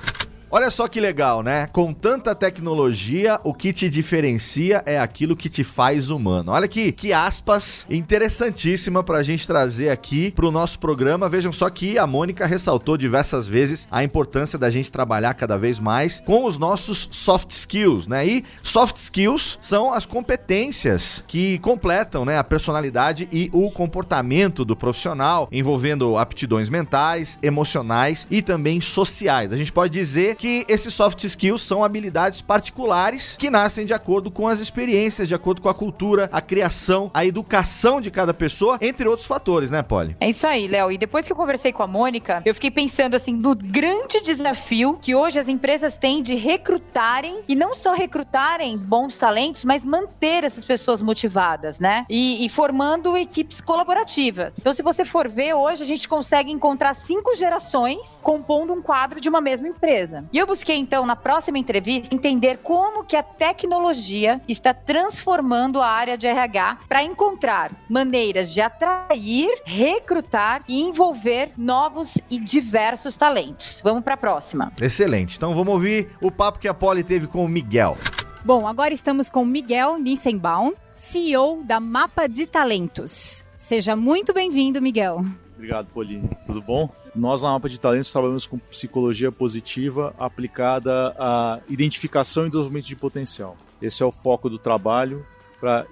Olha 0.58 0.72
só 0.72 0.88
que 0.88 1.02
legal, 1.02 1.44
né? 1.44 1.68
Com 1.68 1.92
tanta 1.92 2.34
tecnologia, 2.34 3.42
o 3.44 3.54
que 3.54 3.74
te 3.74 3.90
diferencia 3.90 4.82
é 4.86 4.98
aquilo 4.98 5.36
que 5.36 5.50
te 5.50 5.66
faz 5.66 6.10
humano. 6.10 6.54
Olha 6.54 6.66
que, 6.66 6.94
que 6.94 7.12
aspas 7.12 7.86
interessantíssima 7.90 9.04
pra 9.04 9.22
gente 9.22 9.46
trazer 9.46 9.90
aqui 9.90 10.32
pro 10.32 10.52
nosso 10.52 10.80
programa. 10.80 11.28
Vejam 11.28 11.52
só 11.52 11.70
que 11.70 11.98
a 11.98 12.08
Mônica 12.08 12.46
ressaltou 12.46 12.96
diversas 12.96 13.46
vezes 13.46 13.86
a 13.92 14.02
importância 14.02 14.58
da 14.58 14.70
gente 14.70 14.90
trabalhar 14.90 15.34
cada 15.34 15.58
vez 15.58 15.78
mais 15.78 16.22
com 16.26 16.46
os 16.46 16.58
nossos 16.58 17.10
soft 17.12 17.52
skills, 17.52 18.08
né? 18.08 18.26
E 18.26 18.46
soft 18.64 18.96
skills 18.96 19.58
são 19.60 19.94
as 19.94 20.06
competências 20.06 21.22
que 21.28 21.60
completam, 21.60 22.24
né, 22.24 22.38
a 22.38 22.46
personalidade 22.46 23.28
e 23.30 23.50
o 23.52 23.70
comportamento 23.70 24.64
do 24.64 24.74
profissional, 24.74 25.50
envolvendo 25.52 26.18
aptidões 26.18 26.70
mentais, 26.70 27.38
emocionais 27.44 28.26
e 28.32 28.42
também 28.42 28.80
sociais. 28.80 29.52
A 29.52 29.58
gente 29.58 29.74
pode 29.74 29.92
dizer 29.92 30.36
que 30.36 30.45
que 30.46 30.64
esses 30.70 30.94
soft 30.94 31.24
skills 31.24 31.64
são 31.64 31.84
habilidades 31.84 32.40
particulares 32.40 33.36
que 33.36 33.50
nascem 33.50 33.84
de 33.84 33.96
acordo 33.96 34.30
com 34.30 34.48
as 34.48 34.60
experiências, 34.60 35.28
de 35.28 35.34
acordo 35.34 35.60
com 35.60 35.70
a 35.70 35.74
cultura, 35.74 36.30
a 36.32 36.40
criação, 36.40 37.10
a 37.16 37.26
educação 37.26 38.00
de 38.00 38.12
cada 38.12 38.32
pessoa, 38.32 38.78
entre 38.80 39.08
outros 39.08 39.28
fatores, 39.28 39.72
né, 39.72 39.82
Polly? 39.82 40.16
É 40.20 40.30
isso 40.30 40.46
aí, 40.46 40.68
Léo. 40.68 40.92
E 40.92 41.00
depois 41.00 41.26
que 41.26 41.32
eu 41.32 41.36
conversei 41.36 41.74
com 41.74 41.82
a 41.82 41.88
Mônica, 41.88 42.44
eu 42.46 42.54
fiquei 42.54 42.70
pensando 42.70 43.16
assim 43.16 43.34
no 43.34 43.56
grande 43.56 44.22
desafio 44.22 45.00
que 45.02 45.16
hoje 45.16 45.40
as 45.40 45.48
empresas 45.48 45.98
têm 45.98 46.22
de 46.22 46.36
recrutarem 46.36 47.40
e 47.48 47.56
não 47.56 47.74
só 47.74 47.96
recrutarem 47.96 48.78
bons 48.78 49.18
talentos, 49.18 49.64
mas 49.64 49.84
manter 49.84 50.44
essas 50.44 50.64
pessoas 50.64 51.02
motivadas, 51.02 51.80
né? 51.80 52.06
E, 52.08 52.46
e 52.46 52.50
formando 52.50 53.18
equipes 53.18 53.62
colaborativas. 53.62 54.54
Então, 54.60 54.72
se 54.72 54.84
você 54.84 55.04
for 55.04 55.28
ver, 55.28 55.56
hoje 55.56 55.82
a 55.82 55.88
gente 55.88 56.08
consegue 56.08 56.52
encontrar 56.52 56.94
cinco 56.94 57.34
gerações 57.34 58.20
compondo 58.22 58.72
um 58.72 58.82
quadro 58.84 59.20
de 59.20 59.28
uma 59.28 59.42
mesma 59.42 59.68
empresa. 59.68 60.24
E 60.32 60.38
eu 60.38 60.46
busquei, 60.48 60.76
então, 60.76 61.06
na 61.06 61.16
próxima 61.16 61.58
entrevista, 61.58 62.14
entender 62.14 62.60
como 62.64 63.04
que 63.04 63.16
a 63.16 63.24
tecnologia 63.24 64.42
está 64.48 64.74
transformando 64.74 65.82
a 65.82 65.88
área 65.88 66.18
de 66.18 66.28
RH 66.28 66.80
para 66.88 67.04
encontrar 67.04 67.72
maneiras 67.90 68.52
de 68.52 68.62
atrair, 68.62 69.50
recrutar 69.66 70.64
e 70.68 70.82
envolver 70.82 71.52
novos 71.58 72.18
e 72.30 72.40
diversos 72.40 73.16
talentos. 73.16 73.82
Vamos 73.84 74.04
para 74.04 74.16
a 74.16 74.18
próxima. 74.18 74.72
Excelente. 74.82 75.38
Então 75.38 75.54
vamos 75.54 75.74
ouvir 75.74 76.10
o 76.22 76.32
papo 76.32 76.60
que 76.60 76.68
a 76.68 76.74
Polly 76.74 77.04
teve 77.04 77.28
com 77.28 77.44
o 77.44 77.48
Miguel. 77.50 77.98
Bom, 78.44 78.68
agora 78.68 78.94
estamos 78.94 79.30
com 79.30 79.44
Miguel 79.44 79.98
Nissenbaum, 79.98 80.74
CEO 80.96 81.64
da 81.64 81.80
Mapa 81.80 82.28
de 82.28 82.46
Talentos. 82.46 83.44
Seja 83.58 83.96
muito 83.96 84.34
bem-vindo, 84.34 84.82
Miguel. 84.82 85.26
Obrigado, 85.56 85.88
Pauline. 85.94 86.30
Tudo 86.46 86.62
bom? 86.62 86.90
Nós 87.16 87.42
na 87.42 87.50
Mapa 87.50 87.70
de 87.70 87.80
Talentos 87.80 88.12
trabalhamos 88.12 88.46
com 88.46 88.60
psicologia 88.60 89.32
positiva 89.32 90.14
aplicada 90.20 91.16
à 91.18 91.60
identificação 91.70 92.46
e 92.46 92.50
desenvolvimento 92.50 92.86
de 92.86 92.96
potencial. 92.96 93.58
Esse 93.82 94.04
é 94.04 94.06
o 94.06 94.12
foco 94.12 94.50
do 94.50 94.60
trabalho, 94.60 95.26
para 95.60 95.88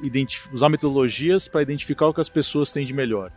usar 0.54 0.70
metodologias 0.70 1.48
para 1.48 1.62
identificar 1.62 2.08
o 2.08 2.14
que 2.14 2.22
as 2.22 2.30
pessoas 2.30 2.72
têm 2.72 2.86
de 2.86 2.94
melhor, 2.94 3.32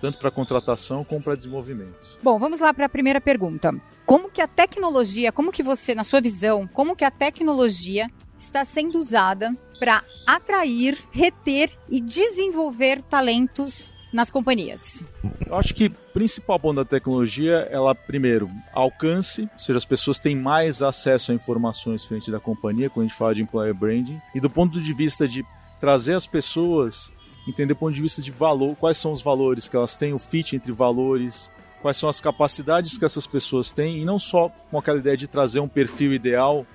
tanto 0.00 0.18
para 0.18 0.30
contratação 0.30 1.02
como 1.04 1.22
para 1.22 1.34
desenvolvimento. 1.34 2.18
Bom, 2.22 2.38
vamos 2.38 2.60
lá 2.60 2.72
para 2.72 2.86
a 2.86 2.88
primeira 2.88 3.20
pergunta. 3.20 3.74
Como 4.06 4.30
que 4.30 4.40
a 4.40 4.46
tecnologia, 4.46 5.32
como 5.32 5.52
que 5.52 5.62
você, 5.62 5.94
na 5.94 6.04
sua 6.04 6.20
visão, 6.20 6.66
como 6.66 6.94
que 6.94 7.04
a 7.04 7.10
tecnologia 7.10 8.08
está 8.38 8.64
sendo 8.64 8.98
usada 8.98 9.50
para 9.78 10.02
atrair, 10.26 10.96
reter 11.10 11.70
e 11.90 12.00
desenvolver 12.00 13.02
talentos 13.02 13.92
nas 14.12 14.30
companhias? 14.30 15.04
Eu 15.46 15.56
acho 15.56 15.74
que 15.74 15.88
principal 15.88 16.58
ponto 16.58 16.76
da 16.76 16.84
tecnologia, 16.84 17.68
ela 17.70 17.94
primeiro 17.94 18.50
alcance, 18.72 19.42
ou 19.42 19.58
seja, 19.58 19.78
as 19.78 19.84
pessoas 19.84 20.18
têm 20.18 20.36
mais 20.36 20.82
acesso 20.82 21.32
a 21.32 21.34
informações 21.34 22.04
frente 22.04 22.30
da 22.30 22.40
companhia, 22.40 22.90
quando 22.90 23.06
a 23.06 23.08
gente 23.08 23.18
fala 23.18 23.34
de 23.34 23.42
employer 23.42 23.74
branding, 23.74 24.20
e 24.34 24.40
do 24.40 24.50
ponto 24.50 24.80
de 24.80 24.92
vista 24.92 25.26
de 25.26 25.44
trazer 25.80 26.14
as 26.14 26.26
pessoas, 26.26 27.12
entender 27.48 27.74
do 27.74 27.76
ponto 27.76 27.94
de 27.94 28.02
vista 28.02 28.20
de 28.20 28.30
valor, 28.30 28.76
quais 28.76 28.96
são 28.96 29.12
os 29.12 29.22
valores 29.22 29.68
que 29.68 29.76
elas 29.76 29.96
têm, 29.96 30.12
o 30.12 30.18
fit 30.18 30.54
entre 30.54 30.72
valores, 30.72 31.50
quais 31.80 31.96
são 31.96 32.08
as 32.08 32.20
capacidades 32.20 32.98
que 32.98 33.04
essas 33.04 33.26
pessoas 33.26 33.72
têm, 33.72 34.00
e 34.00 34.04
não 34.04 34.18
só 34.18 34.50
com 34.70 34.78
aquela 34.78 34.98
ideia 34.98 35.16
de 35.16 35.26
trazer 35.26 35.60
um 35.60 35.68
perfil 35.68 36.12
ideal, 36.12 36.66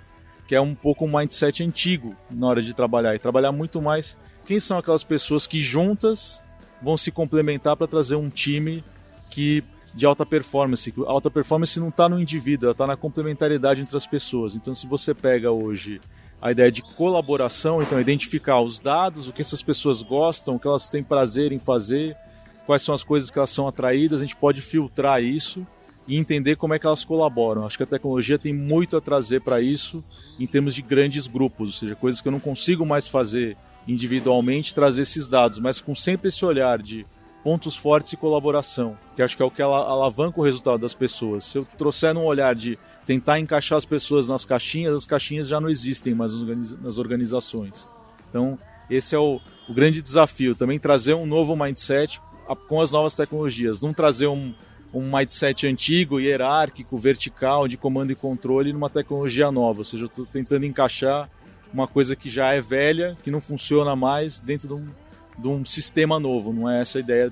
que 0.47 0.55
é 0.55 0.61
um 0.61 0.75
pouco 0.75 1.05
um 1.05 1.17
mindset 1.17 1.63
antigo 1.63 2.15
na 2.29 2.47
hora 2.47 2.61
de 2.61 2.73
trabalhar, 2.73 3.15
e 3.15 3.19
trabalhar 3.19 3.51
muito 3.51 3.81
mais 3.81 4.17
quem 4.45 4.59
são 4.59 4.77
aquelas 4.77 5.03
pessoas 5.03 5.47
que 5.47 5.59
juntas 5.59 6.43
vão 6.81 6.97
se 6.97 7.11
complementar 7.11 7.75
para 7.75 7.87
trazer 7.87 8.15
um 8.15 8.29
time 8.29 8.83
que 9.29 9.63
de 9.93 10.05
alta 10.05 10.25
performance. 10.25 10.93
A 11.07 11.09
alta 11.09 11.31
performance 11.31 11.79
não 11.79 11.87
está 11.87 12.09
no 12.09 12.19
indivíduo, 12.19 12.67
ela 12.67 12.71
está 12.73 12.85
na 12.85 12.97
complementariedade 12.97 13.81
entre 13.81 13.95
as 13.95 14.05
pessoas. 14.05 14.55
Então, 14.55 14.75
se 14.75 14.85
você 14.85 15.13
pega 15.13 15.51
hoje 15.51 16.01
a 16.41 16.51
ideia 16.51 16.71
de 16.71 16.81
colaboração, 16.81 17.81
então 17.81 17.99
identificar 17.99 18.59
os 18.59 18.77
dados, 18.77 19.29
o 19.29 19.33
que 19.33 19.41
essas 19.41 19.63
pessoas 19.63 20.03
gostam, 20.03 20.55
o 20.55 20.59
que 20.59 20.67
elas 20.67 20.89
têm 20.89 21.01
prazer 21.01 21.53
em 21.53 21.59
fazer, 21.59 22.15
quais 22.65 22.81
são 22.81 22.93
as 22.93 23.03
coisas 23.03 23.31
que 23.31 23.37
elas 23.37 23.49
são 23.49 23.67
atraídas, 23.67 24.19
a 24.19 24.21
gente 24.23 24.35
pode 24.35 24.61
filtrar 24.61 25.23
isso 25.23 25.65
e 26.07 26.17
entender 26.17 26.57
como 26.57 26.73
é 26.73 26.79
que 26.79 26.85
elas 26.85 27.05
colaboram. 27.05 27.65
Acho 27.65 27.77
que 27.77 27.83
a 27.83 27.87
tecnologia 27.87 28.37
tem 28.37 28.53
muito 28.53 28.97
a 28.97 29.01
trazer 29.01 29.41
para 29.41 29.61
isso 29.61 30.03
em 30.37 30.45
termos 30.45 30.75
de 30.75 30.81
grandes 30.81 31.25
grupos, 31.25 31.69
ou 31.69 31.73
seja, 31.73 31.95
coisas 31.95 32.19
que 32.19 32.27
eu 32.27 32.31
não 32.31 32.39
consigo 32.39 32.85
mais 32.85 33.07
fazer 33.07 33.55
individualmente 33.87 34.73
trazer 34.73 35.03
esses 35.03 35.29
dados, 35.29 35.59
mas 35.59 35.81
com 35.81 35.93
sempre 35.93 36.29
esse 36.29 36.43
olhar 36.43 36.81
de 36.81 37.05
pontos 37.43 37.75
fortes 37.75 38.13
e 38.13 38.17
colaboração, 38.17 38.97
que 39.15 39.21
acho 39.21 39.37
que 39.37 39.43
é 39.43 39.45
o 39.45 39.51
que 39.51 39.61
alavanca 39.61 40.39
o 40.39 40.43
resultado 40.43 40.81
das 40.81 40.95
pessoas. 40.95 41.45
Se 41.45 41.59
eu 41.59 41.65
trouxer 41.77 42.13
num 42.13 42.25
olhar 42.25 42.55
de 42.55 42.77
tentar 43.05 43.39
encaixar 43.39 43.77
as 43.77 43.85
pessoas 43.85 44.27
nas 44.27 44.45
caixinhas, 44.45 44.95
as 44.95 45.05
caixinhas 45.05 45.47
já 45.47 45.61
não 45.61 45.69
existem 45.69 46.15
mais 46.15 46.31
nas 46.81 46.97
organizações. 46.97 47.87
Então, 48.27 48.57
esse 48.89 49.13
é 49.13 49.19
o, 49.19 49.39
o 49.69 49.73
grande 49.73 50.01
desafio, 50.01 50.55
também 50.55 50.79
trazer 50.79 51.13
um 51.13 51.27
novo 51.27 51.55
mindset 51.55 52.19
com 52.67 52.81
as 52.81 52.91
novas 52.91 53.15
tecnologias, 53.15 53.79
não 53.79 53.93
trazer 53.93 54.25
um, 54.25 54.53
um 54.91 55.15
mindset 55.15 55.67
antigo, 55.67 56.19
hierárquico, 56.19 56.97
vertical, 56.97 57.67
de 57.67 57.77
comando 57.77 58.11
e 58.11 58.15
controle 58.15 58.73
numa 58.73 58.89
tecnologia 58.89 59.51
nova, 59.51 59.79
ou 59.79 59.85
seja, 59.85 60.05
eu 60.05 60.07
estou 60.07 60.25
tentando 60.25 60.65
encaixar 60.65 61.29
uma 61.75 61.87
coisa 61.87 62.15
que 62.15 62.29
já 62.29 62.53
é 62.53 62.61
velha, 62.61 63.17
que 63.21 63.29
não 63.29 63.41
funciona 63.41 63.95
mais 63.95 64.39
dentro 64.39 64.67
de 64.69 64.73
um, 64.73 64.87
de 65.37 65.47
um 65.47 65.65
sistema 65.65 66.19
novo. 66.19 66.53
Não 66.53 66.69
é 66.69 66.81
essa 66.81 66.97
a 66.97 67.01
ideia 67.01 67.31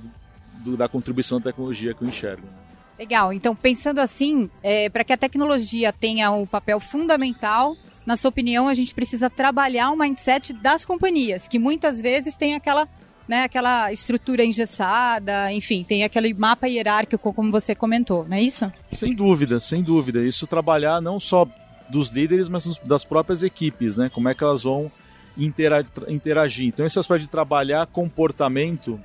do, 0.55 0.75
da 0.75 0.89
contribuição 0.89 1.39
da 1.39 1.45
tecnologia 1.45 1.93
que 1.93 2.03
eu 2.03 2.07
enxergo. 2.07 2.43
Né? 2.45 2.53
Legal. 3.00 3.31
Então, 3.31 3.55
pensando 3.55 4.00
assim, 4.00 4.50
é, 4.62 4.89
para 4.89 5.05
que 5.05 5.13
a 5.13 5.17
tecnologia 5.17 5.93
tenha 5.93 6.29
um 6.29 6.45
papel 6.45 6.79
fundamental, 6.81 7.77
na 8.05 8.17
sua 8.17 8.29
opinião, 8.29 8.67
a 8.67 8.73
gente 8.73 8.93
precisa 8.93 9.29
trabalhar 9.29 9.91
o 9.91 9.95
mindset 9.95 10.51
das 10.51 10.83
companhias, 10.83 11.47
que 11.47 11.57
muitas 11.57 12.01
vezes 12.01 12.35
tem 12.35 12.53
aquela 12.53 12.88
né, 13.25 13.45
aquela 13.45 13.89
estrutura 13.93 14.43
engessada, 14.43 15.50
enfim, 15.53 15.85
tem 15.85 16.03
aquele 16.03 16.33
mapa 16.33 16.67
hierárquico, 16.67 17.33
como 17.33 17.50
você 17.53 17.73
comentou, 17.73 18.27
não 18.27 18.35
é 18.35 18.41
isso? 18.41 18.69
Sem 18.91 19.15
dúvida, 19.15 19.62
sem 19.62 19.81
dúvida. 19.81 20.21
Isso 20.21 20.45
trabalhar 20.45 21.01
não 21.01 21.21
só 21.21 21.47
dos 21.89 22.09
líderes, 22.09 22.49
mas 22.49 22.77
das 22.79 23.03
próprias 23.03 23.43
equipes, 23.43 23.97
né? 23.97 24.09
Como 24.09 24.29
é 24.29 24.33
que 24.33 24.43
elas 24.43 24.63
vão 24.63 24.91
interagir. 25.37 26.67
Então, 26.67 26.85
esse 26.85 26.99
aspecto 26.99 27.23
de 27.23 27.29
trabalhar 27.29 27.87
comportamento 27.87 28.99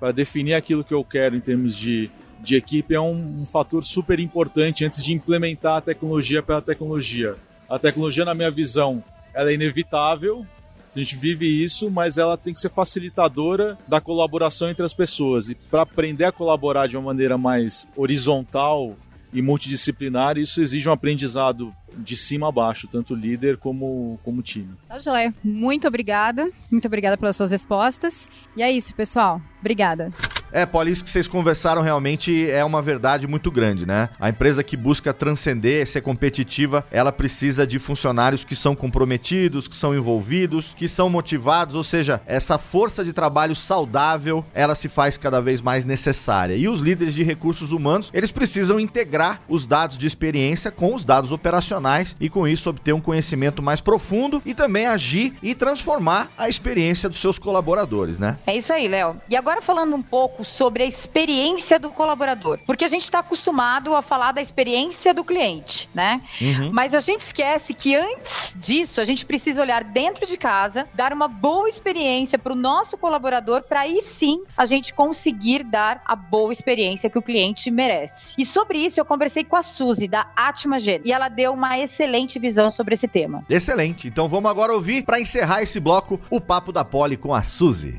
para 0.00 0.12
definir 0.12 0.54
aquilo 0.54 0.84
que 0.84 0.94
eu 0.94 1.04
quero 1.04 1.36
em 1.36 1.40
termos 1.40 1.76
de, 1.76 2.10
de 2.40 2.56
equipe 2.56 2.94
é 2.94 3.00
um, 3.00 3.42
um 3.42 3.46
fator 3.46 3.82
super 3.84 4.18
importante 4.20 4.84
antes 4.84 5.04
de 5.04 5.12
implementar 5.12 5.76
a 5.76 5.80
tecnologia 5.80 6.42
pela 6.42 6.62
tecnologia. 6.62 7.36
A 7.68 7.78
tecnologia, 7.78 8.24
na 8.24 8.34
minha 8.34 8.50
visão, 8.50 9.02
ela 9.34 9.50
é 9.50 9.54
inevitável, 9.54 10.46
a 10.94 10.98
gente 10.98 11.16
vive 11.16 11.46
isso, 11.46 11.90
mas 11.90 12.16
ela 12.16 12.36
tem 12.36 12.54
que 12.54 12.60
ser 12.60 12.70
facilitadora 12.70 13.76
da 13.86 14.00
colaboração 14.00 14.70
entre 14.70 14.84
as 14.84 14.94
pessoas. 14.94 15.50
E 15.50 15.54
para 15.54 15.82
aprender 15.82 16.24
a 16.24 16.32
colaborar 16.32 16.86
de 16.86 16.96
uma 16.96 17.06
maneira 17.06 17.36
mais 17.36 17.86
horizontal 17.94 18.96
e 19.32 19.42
multidisciplinar, 19.42 20.38
isso 20.38 20.62
exige 20.62 20.88
um 20.88 20.92
aprendizado 20.92 21.74
de 21.98 22.16
cima 22.16 22.48
a 22.48 22.52
baixo, 22.52 22.88
tanto 22.88 23.14
líder 23.14 23.56
como, 23.56 24.18
como 24.24 24.42
time. 24.42 24.70
Tá 24.86 24.98
joia. 24.98 25.34
Muito 25.42 25.86
obrigada. 25.86 26.48
Muito 26.70 26.86
obrigada 26.86 27.16
pelas 27.16 27.36
suas 27.36 27.50
respostas. 27.50 28.28
E 28.56 28.62
é 28.62 28.70
isso, 28.70 28.94
pessoal. 28.94 29.40
Obrigada. 29.60 30.12
É, 30.50 30.64
Paulo, 30.64 30.88
isso 30.88 31.04
que 31.04 31.10
vocês 31.10 31.28
conversaram 31.28 31.82
realmente 31.82 32.50
é 32.50 32.64
uma 32.64 32.80
verdade 32.80 33.26
muito 33.26 33.50
grande, 33.50 33.84
né? 33.84 34.08
A 34.18 34.30
empresa 34.30 34.62
que 34.62 34.76
busca 34.76 35.12
transcender, 35.12 35.86
ser 35.86 36.00
competitiva, 36.00 36.86
ela 36.90 37.12
precisa 37.12 37.66
de 37.66 37.78
funcionários 37.78 38.44
que 38.44 38.56
são 38.56 38.74
comprometidos, 38.74 39.68
que 39.68 39.76
são 39.76 39.94
envolvidos, 39.94 40.74
que 40.74 40.88
são 40.88 41.10
motivados, 41.10 41.74
ou 41.74 41.82
seja, 41.82 42.22
essa 42.24 42.56
força 42.56 43.04
de 43.04 43.12
trabalho 43.12 43.54
saudável, 43.54 44.44
ela 44.54 44.74
se 44.74 44.88
faz 44.88 45.18
cada 45.18 45.40
vez 45.40 45.60
mais 45.60 45.84
necessária. 45.84 46.56
E 46.56 46.66
os 46.66 46.80
líderes 46.80 47.14
de 47.14 47.22
recursos 47.22 47.70
humanos, 47.70 48.10
eles 48.14 48.32
precisam 48.32 48.80
integrar 48.80 49.42
os 49.48 49.66
dados 49.66 49.98
de 49.98 50.06
experiência 50.06 50.70
com 50.70 50.94
os 50.94 51.04
dados 51.04 51.30
operacionais 51.30 51.87
e 52.20 52.28
com 52.28 52.46
isso 52.46 52.70
obter 52.70 52.92
um 52.92 53.00
conhecimento 53.00 53.62
mais 53.62 53.80
profundo 53.80 54.42
e 54.44 54.54
também 54.54 54.86
agir 54.86 55.34
e 55.42 55.54
transformar 55.54 56.30
a 56.36 56.48
experiência 56.48 57.08
dos 57.08 57.18
seus 57.18 57.38
colaboradores, 57.38 58.18
né? 58.18 58.38
É 58.46 58.56
isso 58.56 58.72
aí, 58.72 58.88
Léo. 58.88 59.20
E 59.28 59.36
agora 59.36 59.60
falando 59.60 59.94
um 59.94 60.02
pouco 60.02 60.44
sobre 60.44 60.82
a 60.82 60.86
experiência 60.86 61.78
do 61.78 61.90
colaborador, 61.90 62.58
porque 62.66 62.84
a 62.84 62.88
gente 62.88 63.04
está 63.04 63.20
acostumado 63.20 63.94
a 63.94 64.02
falar 64.02 64.32
da 64.32 64.42
experiência 64.42 65.14
do 65.14 65.24
cliente, 65.24 65.88
né? 65.94 66.20
Uhum. 66.40 66.70
Mas 66.72 66.94
a 66.94 67.00
gente 67.00 67.22
esquece 67.22 67.72
que 67.72 67.94
antes 67.94 68.54
disso 68.56 69.00
a 69.00 69.04
gente 69.04 69.24
precisa 69.24 69.62
olhar 69.62 69.82
dentro 69.84 70.26
de 70.26 70.36
casa, 70.36 70.86
dar 70.94 71.12
uma 71.12 71.28
boa 71.28 71.68
experiência 71.68 72.38
para 72.38 72.52
o 72.52 72.56
nosso 72.56 72.96
colaborador, 72.96 73.62
para 73.62 73.80
aí 73.80 74.02
sim 74.02 74.42
a 74.56 74.66
gente 74.66 74.92
conseguir 74.92 75.64
dar 75.64 76.02
a 76.04 76.14
boa 76.14 76.52
experiência 76.52 77.08
que 77.10 77.18
o 77.18 77.22
cliente 77.22 77.70
merece. 77.70 78.34
E 78.38 78.44
sobre 78.44 78.78
isso 78.78 79.00
eu 79.00 79.04
conversei 79.04 79.44
com 79.44 79.56
a 79.56 79.62
Suzy 79.62 80.08
da 80.08 80.30
Atma 80.36 80.78
Gen 80.78 81.00
e 81.04 81.12
ela 81.12 81.28
deu 81.28 81.54
uma 81.78 81.84
excelente 81.84 82.38
visão 82.38 82.70
sobre 82.70 82.94
esse 82.94 83.06
tema. 83.06 83.44
Excelente. 83.48 84.08
Então 84.08 84.28
vamos 84.28 84.50
agora 84.50 84.72
ouvir 84.72 85.04
para 85.04 85.20
encerrar 85.20 85.62
esse 85.62 85.78
bloco 85.78 86.20
o 86.28 86.40
papo 86.40 86.72
da 86.72 86.84
Poli 86.84 87.16
com 87.16 87.32
a 87.32 87.42
Suzy. 87.42 87.98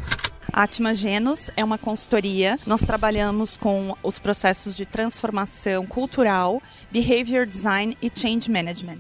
A 0.51 0.63
Atma 0.63 0.93
Genos 0.93 1.49
é 1.55 1.63
uma 1.63 1.77
consultoria. 1.77 2.59
Nós 2.65 2.81
trabalhamos 2.81 3.55
com 3.55 3.95
os 4.03 4.19
processos 4.19 4.75
de 4.75 4.85
transformação 4.85 5.85
cultural, 5.85 6.61
behavior 6.91 7.45
design 7.45 7.97
e 8.01 8.11
change 8.13 8.51
management. 8.51 8.99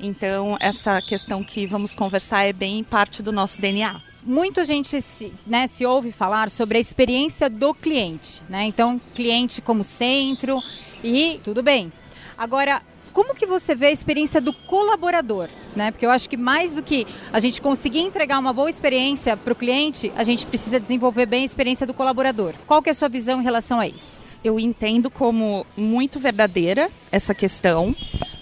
Então, 0.00 0.56
essa 0.60 1.00
questão 1.00 1.44
que 1.44 1.66
vamos 1.66 1.94
conversar 1.94 2.44
é 2.44 2.52
bem 2.52 2.82
parte 2.82 3.22
do 3.22 3.30
nosso 3.30 3.60
DNA. 3.60 4.00
Muita 4.22 4.64
gente 4.64 5.00
se, 5.00 5.32
né, 5.46 5.66
se 5.66 5.86
ouve 5.86 6.10
falar 6.10 6.50
sobre 6.50 6.78
a 6.78 6.80
experiência 6.80 7.48
do 7.48 7.72
cliente, 7.72 8.42
né? 8.48 8.64
Então, 8.64 9.00
cliente 9.14 9.62
como 9.62 9.84
centro 9.84 10.60
e 11.04 11.40
tudo 11.44 11.62
bem. 11.62 11.92
Agora, 12.36 12.82
como 13.12 13.34
que 13.34 13.46
você 13.46 13.74
vê 13.74 13.86
a 13.86 13.90
experiência 13.90 14.40
do 14.40 14.52
colaborador? 14.52 15.48
Né? 15.74 15.90
Porque 15.90 16.06
eu 16.06 16.10
acho 16.10 16.28
que 16.28 16.36
mais 16.36 16.74
do 16.74 16.82
que 16.82 17.06
a 17.32 17.40
gente 17.40 17.60
conseguir 17.60 18.00
entregar 18.00 18.38
uma 18.38 18.52
boa 18.52 18.70
experiência 18.70 19.36
para 19.36 19.52
o 19.52 19.56
cliente, 19.56 20.12
a 20.16 20.24
gente 20.24 20.46
precisa 20.46 20.80
desenvolver 20.80 21.26
bem 21.26 21.42
a 21.42 21.46
experiência 21.46 21.86
do 21.86 21.94
colaborador. 21.94 22.54
Qual 22.66 22.82
que 22.82 22.88
é 22.88 22.92
a 22.92 22.94
sua 22.94 23.08
visão 23.08 23.40
em 23.40 23.44
relação 23.44 23.80
a 23.80 23.86
isso? 23.86 24.20
Eu 24.42 24.58
entendo 24.58 25.10
como 25.10 25.66
muito 25.76 26.18
verdadeira 26.18 26.90
essa 27.10 27.34
questão, 27.34 27.94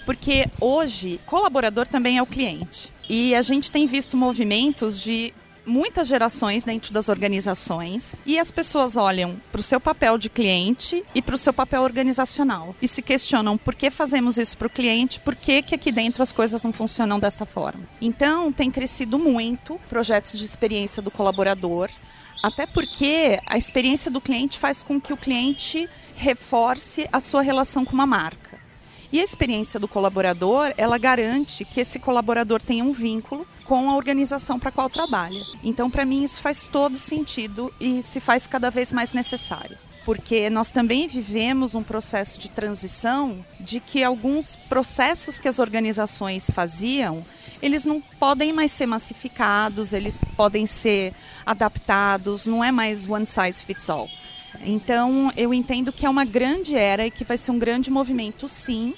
porque 0.05 0.47
hoje 0.59 1.19
colaborador 1.25 1.85
também 1.87 2.17
é 2.17 2.21
o 2.21 2.25
cliente. 2.25 2.91
E 3.09 3.33
a 3.33 3.41
gente 3.41 3.71
tem 3.71 3.87
visto 3.87 4.15
movimentos 4.15 5.01
de 5.01 5.33
muitas 5.69 6.07
gerações 6.07 6.65
dentro 6.65 6.91
das 6.91 7.07
organizações 7.07 8.15
e 8.25 8.39
as 8.39 8.49
pessoas 8.49 8.97
olham 8.97 9.39
para 9.51 9.59
o 9.59 9.63
seu 9.63 9.79
papel 9.79 10.17
de 10.17 10.27
cliente 10.29 11.05
e 11.13 11.21
para 11.21 11.35
o 11.35 11.37
seu 11.37 11.53
papel 11.53 11.83
organizacional 11.83 12.75
e 12.81 12.87
se 12.87 13.01
questionam 13.01 13.57
por 13.57 13.75
que 13.75 13.91
fazemos 13.91 14.37
isso 14.37 14.57
para 14.57 14.67
o 14.67 14.69
cliente, 14.69 15.21
por 15.21 15.35
que, 15.35 15.61
que 15.61 15.75
aqui 15.75 15.91
dentro 15.91 16.23
as 16.23 16.33
coisas 16.33 16.63
não 16.63 16.73
funcionam 16.73 17.19
dessa 17.19 17.45
forma. 17.45 17.83
Então, 18.01 18.51
tem 18.51 18.71
crescido 18.71 19.19
muito 19.19 19.79
projetos 19.87 20.37
de 20.37 20.43
experiência 20.43 21.01
do 21.03 21.11
colaborador, 21.11 21.89
até 22.43 22.65
porque 22.65 23.37
a 23.45 23.57
experiência 23.57 24.09
do 24.09 24.19
cliente 24.19 24.57
faz 24.57 24.81
com 24.81 24.99
que 24.99 25.13
o 25.13 25.17
cliente 25.17 25.87
reforce 26.15 27.07
a 27.11 27.21
sua 27.21 27.41
relação 27.41 27.85
com 27.85 27.93
uma 27.93 28.07
marca. 28.07 28.48
E 29.11 29.19
a 29.19 29.23
experiência 29.23 29.79
do 29.79 29.87
colaborador, 29.87 30.73
ela 30.77 30.97
garante 30.97 31.65
que 31.65 31.79
esse 31.79 31.99
colaborador 31.99 32.61
tenha 32.61 32.83
um 32.83 32.91
vínculo 32.91 33.45
com 33.63 33.89
a 33.89 33.95
organização 33.95 34.59
para 34.59 34.71
qual 34.71 34.89
trabalha. 34.89 35.43
Então, 35.63 35.89
para 35.89 36.05
mim, 36.05 36.23
isso 36.23 36.41
faz 36.41 36.67
todo 36.67 36.97
sentido 36.97 37.73
e 37.79 38.03
se 38.03 38.19
faz 38.19 38.45
cada 38.45 38.69
vez 38.69 38.91
mais 38.91 39.13
necessário 39.13 39.77
porque 40.09 40.49
nós 40.49 40.71
também 40.71 41.07
vivemos 41.07 41.75
um 41.75 41.83
processo 41.83 42.39
de 42.39 42.49
transição 42.49 43.45
de 43.59 43.79
que 43.79 44.03
alguns 44.03 44.55
processos 44.55 45.39
que 45.39 45.47
as 45.47 45.59
organizações 45.59 46.49
faziam, 46.49 47.23
eles 47.61 47.85
não 47.85 48.01
podem 48.01 48.51
mais 48.51 48.71
ser 48.71 48.87
massificados, 48.87 49.93
eles 49.93 50.23
podem 50.35 50.65
ser 50.65 51.13
adaptados, 51.45 52.47
não 52.47 52.63
é 52.63 52.71
mais 52.71 53.07
one 53.07 53.27
size 53.27 53.63
fits 53.63 53.87
all. 53.87 54.09
Então, 54.65 55.31
eu 55.37 55.53
entendo 55.53 55.91
que 55.91 56.05
é 56.05 56.09
uma 56.09 56.25
grande 56.25 56.75
era 56.75 57.05
e 57.05 57.11
que 57.11 57.23
vai 57.23 57.37
ser 57.37 57.51
um 57.51 57.59
grande 57.59 57.89
movimento, 57.89 58.47
sim, 58.47 58.93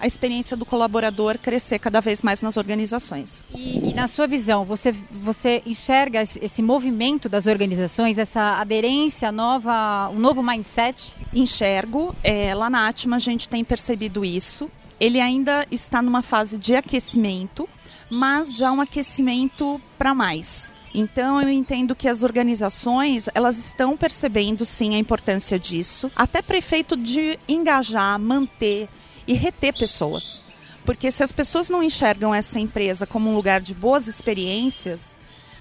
a 0.00 0.06
experiência 0.06 0.56
do 0.56 0.64
colaborador 0.64 1.38
crescer 1.38 1.78
cada 1.78 2.00
vez 2.00 2.22
mais 2.22 2.40
nas 2.42 2.56
organizações. 2.56 3.46
E, 3.54 3.90
e, 3.90 3.94
na 3.94 4.06
sua 4.06 4.26
visão, 4.26 4.64
você, 4.64 4.92
você 5.10 5.62
enxerga 5.66 6.22
esse 6.22 6.62
movimento 6.62 7.28
das 7.28 7.46
organizações, 7.46 8.18
essa 8.18 8.60
aderência 8.60 9.32
nova, 9.32 10.08
um 10.10 10.18
novo 10.18 10.42
mindset? 10.42 11.16
Enxergo. 11.34 12.14
É, 12.22 12.54
lá 12.54 12.70
na 12.70 12.88
Atma 12.88 13.16
a 13.16 13.18
gente 13.18 13.48
tem 13.48 13.64
percebido 13.64 14.24
isso. 14.24 14.70
Ele 15.00 15.20
ainda 15.20 15.66
está 15.70 16.02
numa 16.02 16.22
fase 16.22 16.58
de 16.58 16.74
aquecimento, 16.74 17.68
mas 18.10 18.56
já 18.56 18.70
um 18.72 18.80
aquecimento 18.80 19.80
para 19.96 20.14
mais. 20.14 20.77
Então 20.94 21.40
eu 21.40 21.48
entendo 21.48 21.94
que 21.94 22.08
as 22.08 22.22
organizações 22.22 23.28
elas 23.34 23.58
estão 23.58 23.96
percebendo 23.96 24.64
sim 24.64 24.94
a 24.94 24.98
importância 24.98 25.58
disso, 25.58 26.10
até 26.16 26.40
prefeito 26.40 26.96
de 26.96 27.38
engajar, 27.48 28.18
manter 28.18 28.88
e 29.26 29.34
reter 29.34 29.76
pessoas. 29.76 30.42
Porque 30.84 31.10
se 31.10 31.22
as 31.22 31.32
pessoas 31.32 31.68
não 31.68 31.82
enxergam 31.82 32.34
essa 32.34 32.58
empresa 32.58 33.06
como 33.06 33.30
um 33.30 33.34
lugar 33.34 33.60
de 33.60 33.74
boas 33.74 34.06
experiências, 34.06 35.14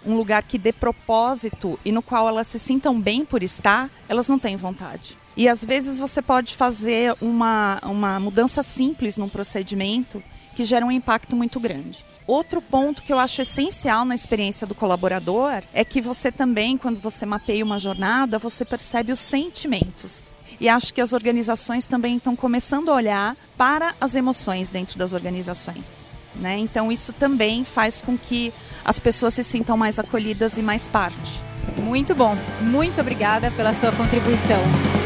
um 0.05 0.15
lugar 0.15 0.41
que 0.43 0.57
dê 0.57 0.71
propósito 0.71 1.77
e 1.83 1.91
no 1.91 2.01
qual 2.01 2.29
elas 2.29 2.47
se 2.47 2.57
sintam 2.57 2.99
bem 2.99 3.25
por 3.25 3.43
estar, 3.43 3.89
elas 4.07 4.29
não 4.29 4.39
têm 4.39 4.55
vontade. 4.55 5.17
E 5.35 5.49
às 5.49 5.63
vezes 5.63 5.99
você 5.99 6.21
pode 6.21 6.55
fazer 6.55 7.13
uma, 7.21 7.79
uma 7.83 8.19
mudança 8.19 8.63
simples 8.63 9.17
num 9.17 9.29
procedimento 9.29 10.23
que 10.55 10.63
gera 10.63 10.85
um 10.85 10.91
impacto 10.91 11.35
muito 11.35 11.59
grande. 11.59 12.03
Outro 12.27 12.61
ponto 12.61 13.01
que 13.01 13.13
eu 13.13 13.17
acho 13.17 13.41
essencial 13.41 14.03
na 14.03 14.13
experiência 14.13 14.67
do 14.67 14.75
colaborador 14.75 15.63
é 15.73 15.85
que 15.85 16.01
você 16.01 16.29
também, 16.29 16.77
quando 16.77 16.99
você 16.99 17.25
mapeia 17.25 17.63
uma 17.63 17.79
jornada, 17.79 18.37
você 18.37 18.65
percebe 18.65 19.13
os 19.13 19.19
sentimentos. 19.19 20.33
E 20.59 20.67
acho 20.67 20.93
que 20.93 20.99
as 20.99 21.13
organizações 21.13 21.87
também 21.87 22.17
estão 22.17 22.35
começando 22.35 22.89
a 22.89 22.95
olhar 22.95 23.37
para 23.55 23.95
as 24.01 24.13
emoções 24.13 24.69
dentro 24.69 24.99
das 24.99 25.13
organizações. 25.13 26.05
Né? 26.35 26.57
Então, 26.57 26.91
isso 26.91 27.13
também 27.13 27.63
faz 27.63 28.01
com 28.01 28.17
que 28.17 28.53
as 28.83 28.99
pessoas 28.99 29.33
se 29.33 29.43
sintam 29.43 29.77
mais 29.77 29.97
acolhidas 29.97 30.57
e 30.57 30.61
mais 30.61 30.89
parte. 30.89 31.41
Muito 31.77 32.13
bom. 32.13 32.35
Muito 32.61 32.99
obrigada 32.99 33.49
pela 33.51 33.73
sua 33.73 33.91
contribuição. 33.93 34.96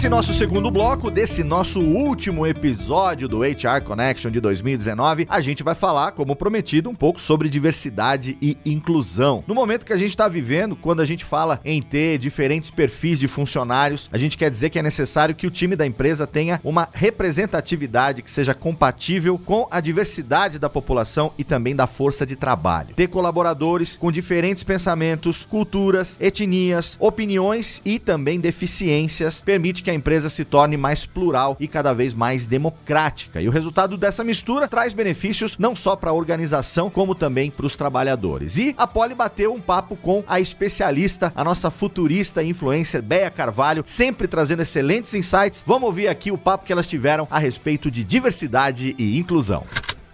Nesse 0.00 0.08
nosso 0.08 0.32
segundo 0.32 0.70
bloco, 0.70 1.10
desse 1.10 1.44
nosso 1.44 1.78
último 1.78 2.46
episódio 2.46 3.28
do 3.28 3.40
HR 3.40 3.82
Connection 3.84 4.30
de 4.30 4.40
2019, 4.40 5.26
a 5.28 5.42
gente 5.42 5.62
vai 5.62 5.74
falar, 5.74 6.12
como 6.12 6.34
prometido, 6.34 6.88
um 6.88 6.94
pouco 6.94 7.20
sobre 7.20 7.50
diversidade 7.50 8.38
e 8.40 8.56
inclusão. 8.64 9.44
No 9.46 9.54
momento 9.54 9.84
que 9.84 9.92
a 9.92 9.98
gente 9.98 10.08
está 10.08 10.26
vivendo, 10.26 10.74
quando 10.74 11.00
a 11.00 11.04
gente 11.04 11.22
fala 11.22 11.60
em 11.62 11.82
ter 11.82 12.16
diferentes 12.16 12.70
perfis 12.70 13.18
de 13.18 13.28
funcionários, 13.28 14.08
a 14.10 14.16
gente 14.16 14.38
quer 14.38 14.50
dizer 14.50 14.70
que 14.70 14.78
é 14.78 14.82
necessário 14.82 15.34
que 15.34 15.46
o 15.46 15.50
time 15.50 15.76
da 15.76 15.84
empresa 15.84 16.26
tenha 16.26 16.58
uma 16.64 16.88
representatividade 16.94 18.22
que 18.22 18.30
seja 18.30 18.54
compatível 18.54 19.38
com 19.38 19.68
a 19.70 19.80
diversidade 19.80 20.58
da 20.58 20.70
população 20.70 21.34
e 21.36 21.44
também 21.44 21.76
da 21.76 21.86
força 21.86 22.24
de 22.24 22.36
trabalho. 22.36 22.94
Ter 22.94 23.08
colaboradores 23.08 23.98
com 23.98 24.10
diferentes 24.10 24.62
pensamentos, 24.62 25.44
culturas, 25.44 26.16
etnias, 26.18 26.96
opiniões 26.98 27.82
e 27.84 27.98
também 27.98 28.40
deficiências 28.40 29.42
permite 29.42 29.80
permite 29.80 29.89
que 29.90 29.92
a 29.92 29.94
empresa 29.94 30.30
se 30.30 30.44
torne 30.44 30.76
mais 30.76 31.04
plural 31.04 31.56
e 31.58 31.66
cada 31.66 31.92
vez 31.92 32.14
mais 32.14 32.46
democrática. 32.46 33.40
E 33.40 33.48
o 33.48 33.50
resultado 33.50 33.96
dessa 33.96 34.22
mistura 34.22 34.68
traz 34.68 34.94
benefícios 34.94 35.58
não 35.58 35.74
só 35.74 35.96
para 35.96 36.10
a 36.10 36.14
organização, 36.14 36.88
como 36.88 37.12
também 37.12 37.50
para 37.50 37.66
os 37.66 37.76
trabalhadores. 37.76 38.56
E 38.56 38.72
a 38.78 38.86
Poli 38.86 39.14
bateu 39.14 39.52
um 39.52 39.60
papo 39.60 39.96
com 39.96 40.22
a 40.28 40.38
especialista, 40.38 41.32
a 41.34 41.42
nossa 41.42 41.70
futurista 41.70 42.42
influencer 42.42 43.02
Bea 43.02 43.30
Carvalho, 43.30 43.82
sempre 43.84 44.28
trazendo 44.28 44.62
excelentes 44.62 45.12
insights. 45.12 45.64
Vamos 45.66 45.88
ouvir 45.88 46.06
aqui 46.06 46.30
o 46.30 46.38
papo 46.38 46.64
que 46.64 46.72
elas 46.72 46.86
tiveram 46.86 47.26
a 47.28 47.38
respeito 47.38 47.90
de 47.90 48.04
diversidade 48.04 48.94
e 48.96 49.18
inclusão. 49.18 49.64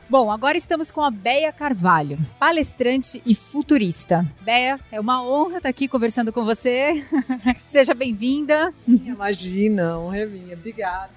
Bom, 0.09 0.31
agora 0.31 0.57
estamos 0.57 0.93
com 0.93 1.03
a 1.03 1.11
Beia 1.11 1.53
Carvalho, 1.53 2.17
palestrante 2.39 3.21
e 3.27 3.35
futurista. 3.35 4.25
Beia, 4.41 4.79
é 4.93 5.01
uma 5.01 5.21
honra 5.21 5.57
estar 5.57 5.69
aqui 5.69 5.89
conversando 5.89 6.33
com 6.33 6.45
você. 6.45 7.05
Seja 7.67 7.93
bem-vinda. 7.93 8.73
Imagina, 8.87 9.99
honra 9.99 10.19
é 10.19 10.27
minha. 10.27 10.55
Obrigada. 10.55 11.11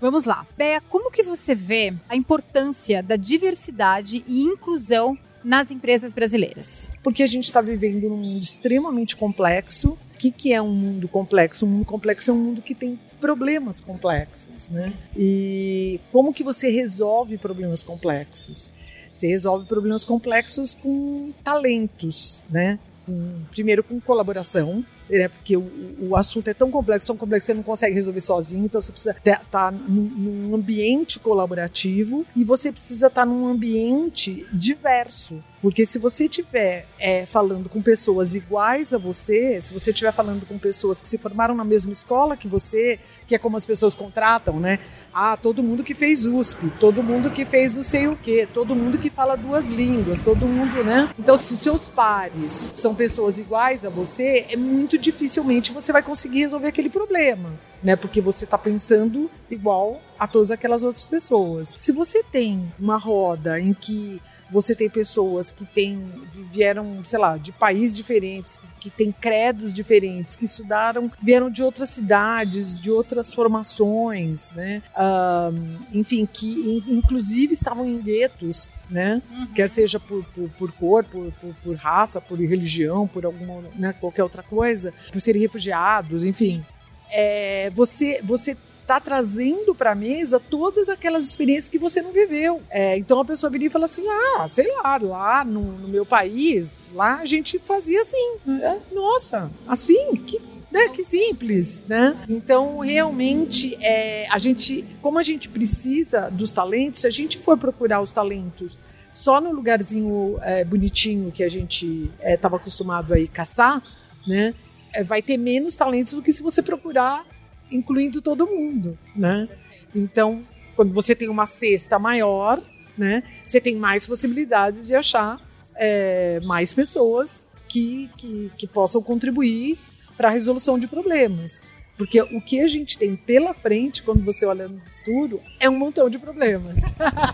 Vamos 0.00 0.24
lá. 0.24 0.44
Beia, 0.58 0.80
como 0.80 1.12
que 1.12 1.22
você 1.22 1.54
vê 1.54 1.94
a 2.08 2.16
importância 2.16 3.04
da 3.04 3.14
diversidade 3.14 4.24
e 4.26 4.42
inclusão 4.42 5.16
nas 5.44 5.70
empresas 5.70 6.12
brasileiras? 6.12 6.90
Porque 7.04 7.22
a 7.22 7.28
gente 7.28 7.44
está 7.44 7.60
vivendo 7.60 8.08
num 8.08 8.16
mundo 8.16 8.42
extremamente 8.42 9.14
complexo. 9.14 9.90
O 9.90 10.18
que, 10.18 10.32
que 10.32 10.52
é 10.52 10.60
um 10.60 10.74
mundo 10.74 11.06
complexo? 11.06 11.66
Um 11.66 11.68
mundo 11.68 11.84
complexo 11.84 12.32
é 12.32 12.34
um 12.34 12.38
mundo 12.38 12.62
que 12.62 12.74
tem 12.74 12.98
problemas 13.24 13.80
complexos, 13.80 14.68
né? 14.68 14.92
E 15.16 15.98
como 16.12 16.30
que 16.30 16.44
você 16.44 16.68
resolve 16.70 17.38
problemas 17.38 17.82
complexos? 17.82 18.70
Você 19.08 19.28
resolve 19.28 19.66
problemas 19.66 20.04
complexos 20.04 20.74
com 20.74 21.32
talentos, 21.42 22.44
né? 22.50 22.78
Com, 23.06 23.40
primeiro 23.50 23.82
com 23.82 23.98
colaboração, 23.98 24.84
né? 25.18 25.28
porque 25.28 25.56
o, 25.56 25.70
o, 26.00 26.16
assunto 26.16 26.48
é 26.48 26.54
tão 26.54 26.70
complexo, 26.70 27.06
tão 27.06 27.16
complexo 27.16 27.46
que 27.46 27.52
você 27.52 27.56
não 27.56 27.62
consegue 27.62 27.94
resolver 27.94 28.20
sozinho, 28.20 28.64
então 28.64 28.80
você 28.80 28.92
precisa 28.92 29.16
estar 29.16 29.44
tá 29.50 29.70
num, 29.70 30.02
num 30.02 30.54
ambiente 30.54 31.18
colaborativo 31.18 32.24
e 32.34 32.44
você 32.44 32.70
precisa 32.70 33.06
estar 33.06 33.22
tá 33.22 33.26
num 33.26 33.46
ambiente 33.46 34.46
diverso. 34.52 35.42
Porque 35.64 35.86
se 35.86 35.98
você 35.98 36.24
estiver 36.24 36.86
é, 36.98 37.24
falando 37.24 37.70
com 37.70 37.80
pessoas 37.80 38.34
iguais 38.34 38.92
a 38.92 38.98
você, 38.98 39.58
se 39.62 39.72
você 39.72 39.92
estiver 39.92 40.12
falando 40.12 40.44
com 40.44 40.58
pessoas 40.58 41.00
que 41.00 41.08
se 41.08 41.16
formaram 41.16 41.54
na 41.54 41.64
mesma 41.64 41.90
escola 41.90 42.36
que 42.36 42.46
você, 42.46 43.00
que 43.26 43.34
é 43.34 43.38
como 43.38 43.56
as 43.56 43.64
pessoas 43.64 43.94
contratam, 43.94 44.60
né? 44.60 44.78
Ah, 45.10 45.38
todo 45.38 45.62
mundo 45.62 45.82
que 45.82 45.94
fez 45.94 46.26
USP, 46.26 46.70
todo 46.78 47.02
mundo 47.02 47.30
que 47.30 47.46
fez 47.46 47.76
não 47.76 47.82
sei 47.82 48.08
o 48.08 48.14
quê, 48.14 48.46
todo 48.52 48.76
mundo 48.76 48.98
que 48.98 49.08
fala 49.08 49.36
duas 49.36 49.70
línguas, 49.70 50.20
todo 50.20 50.46
mundo, 50.46 50.84
né? 50.84 51.08
Então, 51.18 51.34
se 51.34 51.56
seus 51.56 51.88
pares 51.88 52.68
são 52.74 52.94
pessoas 52.94 53.38
iguais 53.38 53.86
a 53.86 53.88
você, 53.88 54.44
é 54.50 54.56
muito 54.56 54.98
dificilmente 55.04 55.72
você 55.72 55.92
vai 55.92 56.02
conseguir 56.02 56.40
resolver 56.40 56.68
aquele 56.68 56.88
problema, 56.88 57.52
né? 57.82 57.94
Porque 57.94 58.20
você 58.20 58.44
está 58.44 58.56
pensando 58.56 59.30
igual 59.50 60.00
a 60.18 60.26
todas 60.26 60.50
aquelas 60.50 60.82
outras 60.82 61.06
pessoas. 61.06 61.72
Se 61.78 61.92
você 61.92 62.22
tem 62.22 62.72
uma 62.78 62.96
roda 62.96 63.60
em 63.60 63.72
que 63.72 64.20
você 64.50 64.74
tem 64.74 64.88
pessoas 64.88 65.50
que 65.50 65.64
têm, 65.64 66.04
vieram, 66.52 67.02
sei 67.04 67.18
lá, 67.18 67.36
de 67.36 67.52
países 67.52 67.96
diferentes, 67.96 68.60
que 68.80 68.90
têm 68.90 69.10
credos 69.10 69.72
diferentes, 69.72 70.36
que 70.36 70.44
estudaram, 70.44 71.10
vieram 71.22 71.50
de 71.50 71.62
outras 71.62 71.88
cidades, 71.88 72.78
de 72.78 72.90
outras 72.90 73.32
formações, 73.32 74.52
né? 74.52 74.82
Um, 74.96 75.98
enfim, 75.98 76.28
que 76.30 76.82
inclusive 76.86 77.54
estavam 77.54 77.86
em 77.86 78.00
guetos, 78.00 78.70
né? 78.90 79.22
Uhum. 79.30 79.46
Quer 79.54 79.68
seja 79.68 79.98
por, 79.98 80.24
por, 80.26 80.50
por 80.50 80.72
cor, 80.72 81.04
por, 81.04 81.32
por, 81.32 81.54
por, 81.62 81.76
raça, 81.76 82.20
por 82.20 82.38
religião, 82.38 83.08
por 83.08 83.24
alguma, 83.24 83.62
né, 83.74 83.94
qualquer 83.94 84.22
outra 84.22 84.42
coisa, 84.42 84.92
por 85.10 85.20
serem 85.20 85.40
refugiados, 85.40 86.24
enfim. 86.24 86.64
É, 87.10 87.70
você, 87.74 88.20
você 88.22 88.56
tá 88.86 89.00
trazendo 89.00 89.74
para 89.74 89.92
a 89.92 89.94
mesa 89.94 90.38
todas 90.38 90.88
aquelas 90.88 91.26
experiências 91.26 91.70
que 91.70 91.78
você 91.78 92.02
não 92.02 92.12
viveu. 92.12 92.62
É, 92.70 92.96
então 92.96 93.20
a 93.20 93.24
pessoa 93.24 93.50
viria 93.50 93.68
e 93.68 93.70
fala 93.70 93.84
assim: 93.84 94.04
ah, 94.08 94.46
sei 94.48 94.70
lá, 94.72 94.96
lá 94.96 95.44
no, 95.44 95.60
no 95.60 95.88
meu 95.88 96.04
país, 96.06 96.92
lá 96.94 97.16
a 97.16 97.26
gente 97.26 97.58
fazia 97.58 98.00
assim. 98.00 98.36
É, 98.62 98.78
nossa, 98.92 99.50
assim? 99.66 100.14
Que 100.16 100.40
né, 100.74 100.88
que 100.88 101.04
simples, 101.04 101.84
né? 101.86 102.16
Então, 102.28 102.80
realmente, 102.80 103.76
é, 103.80 104.26
a 104.28 104.38
gente, 104.38 104.84
como 105.00 105.20
a 105.20 105.22
gente 105.22 105.48
precisa 105.48 106.28
dos 106.28 106.50
talentos, 106.52 107.02
se 107.02 107.06
a 107.06 107.10
gente 107.10 107.38
for 107.38 107.56
procurar 107.56 108.00
os 108.00 108.12
talentos 108.12 108.76
só 109.12 109.40
no 109.40 109.52
lugarzinho 109.52 110.36
é, 110.42 110.64
bonitinho 110.64 111.30
que 111.30 111.44
a 111.44 111.48
gente 111.48 112.10
estava 112.20 112.56
é, 112.56 112.58
acostumado 112.58 113.14
a 113.14 113.28
caçar, 113.28 113.80
né? 114.26 114.52
É, 114.92 115.04
vai 115.04 115.22
ter 115.22 115.36
menos 115.36 115.76
talentos 115.76 116.12
do 116.12 116.20
que 116.20 116.32
se 116.32 116.42
você 116.42 116.60
procurar 116.60 117.24
incluindo 117.70 118.20
todo 118.20 118.46
mundo, 118.46 118.98
né? 119.14 119.48
Então, 119.94 120.44
quando 120.74 120.92
você 120.92 121.14
tem 121.14 121.28
uma 121.28 121.46
cesta 121.46 121.98
maior, 121.98 122.62
né, 122.96 123.22
você 123.44 123.60
tem 123.60 123.76
mais 123.76 124.06
possibilidades 124.06 124.86
de 124.86 124.94
achar 124.94 125.40
é, 125.76 126.40
mais 126.44 126.72
pessoas 126.72 127.46
que, 127.68 128.10
que, 128.16 128.50
que 128.56 128.66
possam 128.66 129.02
contribuir 129.02 129.78
para 130.16 130.28
a 130.28 130.30
resolução 130.30 130.78
de 130.78 130.86
problemas. 130.86 131.62
Porque 131.96 132.20
o 132.20 132.40
que 132.40 132.60
a 132.60 132.66
gente 132.66 132.98
tem 132.98 133.14
pela 133.14 133.54
frente, 133.54 134.02
quando 134.02 134.24
você 134.24 134.44
olha 134.44 134.66
no 134.66 134.80
futuro, 134.80 135.40
é 135.60 135.70
um 135.70 135.78
montão 135.78 136.10
de 136.10 136.18
problemas. 136.18 136.80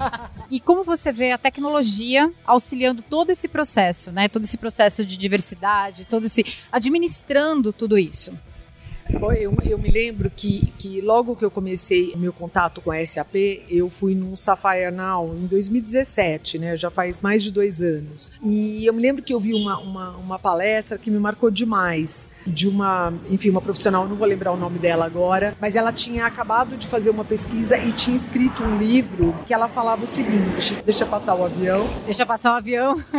e 0.51 0.61
como 0.61 0.85
você 0.85 1.11
vê 1.11 1.33
a 1.33 1.39
tecnologia 1.39 2.31
auxiliando 2.45 3.01
todo 3.01 3.31
esse 3.31 3.49
processo, 3.49 4.13
né? 4.13 4.29
Todo 4.29 4.45
esse 4.45 4.59
processo 4.59 5.05
de 5.05 5.17
diversidade, 5.17 6.05
todo 6.05 6.27
esse 6.27 6.45
administrando 6.71 7.73
tudo 7.73 7.99
isso? 7.99 8.33
Eu, 9.39 9.57
eu, 9.65 9.79
me 9.79 9.91
lembro 9.91 10.31
que, 10.35 10.73
que 10.79 11.01
logo 11.01 11.37
que 11.37 11.45
eu 11.45 11.51
comecei 11.51 12.13
meu 12.17 12.33
contato 12.33 12.81
com 12.81 12.91
a 12.91 13.05
SAP, 13.05 13.35
eu 13.69 13.91
fui 13.91 14.15
num 14.15 14.35
Now 14.93 15.35
em 15.35 15.47
2017, 15.47 16.59
né? 16.59 16.77
Já 16.77 16.91
faz 16.91 17.21
mais 17.21 17.43
de 17.43 17.51
dois 17.51 17.81
anos. 17.83 18.33
E 18.43 18.85
eu 18.85 18.93
me 18.93 19.01
lembro 19.03 19.23
que 19.23 19.33
eu 19.33 19.41
vi 19.41 19.55
uma, 19.55 19.79
uma, 19.79 20.11
uma 20.17 20.39
palestra 20.39 20.99
que 20.99 21.11
me 21.11 21.19
marcou 21.19 21.51
demais, 21.51 22.29
de 22.47 22.69
uma, 22.69 23.13
enfim, 23.29 23.51
uma 23.51 23.61
profissional, 23.61 24.09
não 24.09 24.17
vou 24.17 24.27
lembrar 24.27 24.53
o 24.53 24.57
nome 24.57 24.79
dela 24.79 25.05
agora, 25.05 25.57
mas 25.61 25.77
ela 25.77 25.93
tinha 25.93 26.27
acabado 26.27 26.77
de 26.77 26.87
fazer 26.87 27.11
uma 27.11 27.25
pesquisa 27.25 27.77
e 27.79 27.93
tinha 27.93 28.17
escrito 28.17 28.63
um 28.63 28.79
livro 28.79 29.35
que 29.47 29.55
ela 29.55 29.69
falava 29.69 30.05
o 30.05 30.07
seguinte: 30.07 30.77
deixa 30.85 31.05
passar 31.07 31.35
o 31.35 31.45
avião. 31.45 31.89
Deixa 32.05 32.25
passar 32.25 32.53
o 32.53 32.57
avião. 32.57 33.03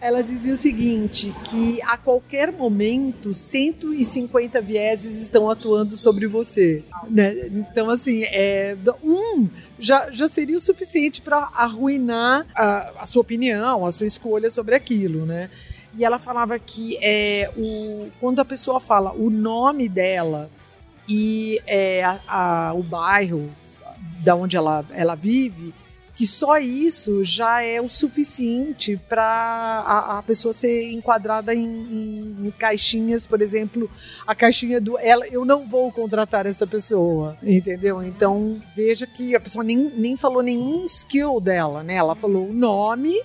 ela 0.00 0.22
dizia 0.22 0.52
o 0.52 0.56
seguinte: 0.56 1.34
que 1.44 1.80
a 1.82 1.96
qualquer 1.96 2.50
momento, 2.50 3.32
150 3.32 4.60
vieses 4.60 5.20
estão 5.20 5.50
atuando 5.50 5.96
sobre 5.96 6.26
você. 6.26 6.82
Né? 7.08 7.46
Então, 7.48 7.90
assim, 7.90 8.22
é, 8.24 8.76
um 9.02 9.48
já, 9.78 10.10
já 10.10 10.28
seria 10.28 10.56
o 10.56 10.60
suficiente 10.60 11.20
para 11.20 11.50
arruinar 11.54 12.46
a, 12.54 13.02
a 13.02 13.06
sua 13.06 13.22
opinião, 13.22 13.84
a 13.84 13.92
sua 13.92 14.06
escolha 14.06 14.50
sobre 14.50 14.74
aquilo, 14.74 15.26
né? 15.26 15.50
E 15.96 16.04
ela 16.04 16.18
falava 16.18 16.58
que 16.58 16.96
é, 17.02 17.50
o, 17.56 18.08
quando 18.20 18.38
a 18.40 18.44
pessoa 18.44 18.78
fala 18.78 19.12
o 19.12 19.28
nome 19.28 19.88
dela 19.88 20.48
e 21.08 21.60
é, 21.66 22.04
a, 22.04 22.20
a, 22.28 22.74
o 22.74 22.82
bairro 22.84 23.50
da 24.22 24.36
onde 24.36 24.56
ela, 24.56 24.84
ela 24.90 25.14
vive, 25.14 25.74
que 26.20 26.26
só 26.26 26.58
isso 26.58 27.24
já 27.24 27.62
é 27.62 27.80
o 27.80 27.88
suficiente 27.88 29.00
para 29.08 29.24
a, 29.24 30.18
a, 30.18 30.22
pessoa 30.22 30.52
ser 30.52 30.92
enquadrada 30.92 31.54
em, 31.54 31.64
em, 31.64 32.46
em, 32.46 32.50
caixinhas, 32.50 33.26
por 33.26 33.40
exemplo, 33.40 33.90
a 34.26 34.34
caixinha 34.34 34.82
do 34.82 34.98
ela, 34.98 35.26
eu 35.28 35.46
não 35.46 35.66
vou 35.66 35.90
contratar 35.90 36.44
essa 36.44 36.66
pessoa, 36.66 37.38
entendeu? 37.42 38.02
Então 38.02 38.60
veja 38.76 39.06
que 39.06 39.34
a 39.34 39.40
pessoa 39.40 39.64
nem, 39.64 39.78
nem 39.78 40.14
falou 40.14 40.42
nenhum 40.42 40.84
skill 40.84 41.40
dela, 41.40 41.82
né? 41.82 41.94
Ela 41.94 42.14
falou 42.14 42.50
o 42.50 42.52
nome 42.52 43.18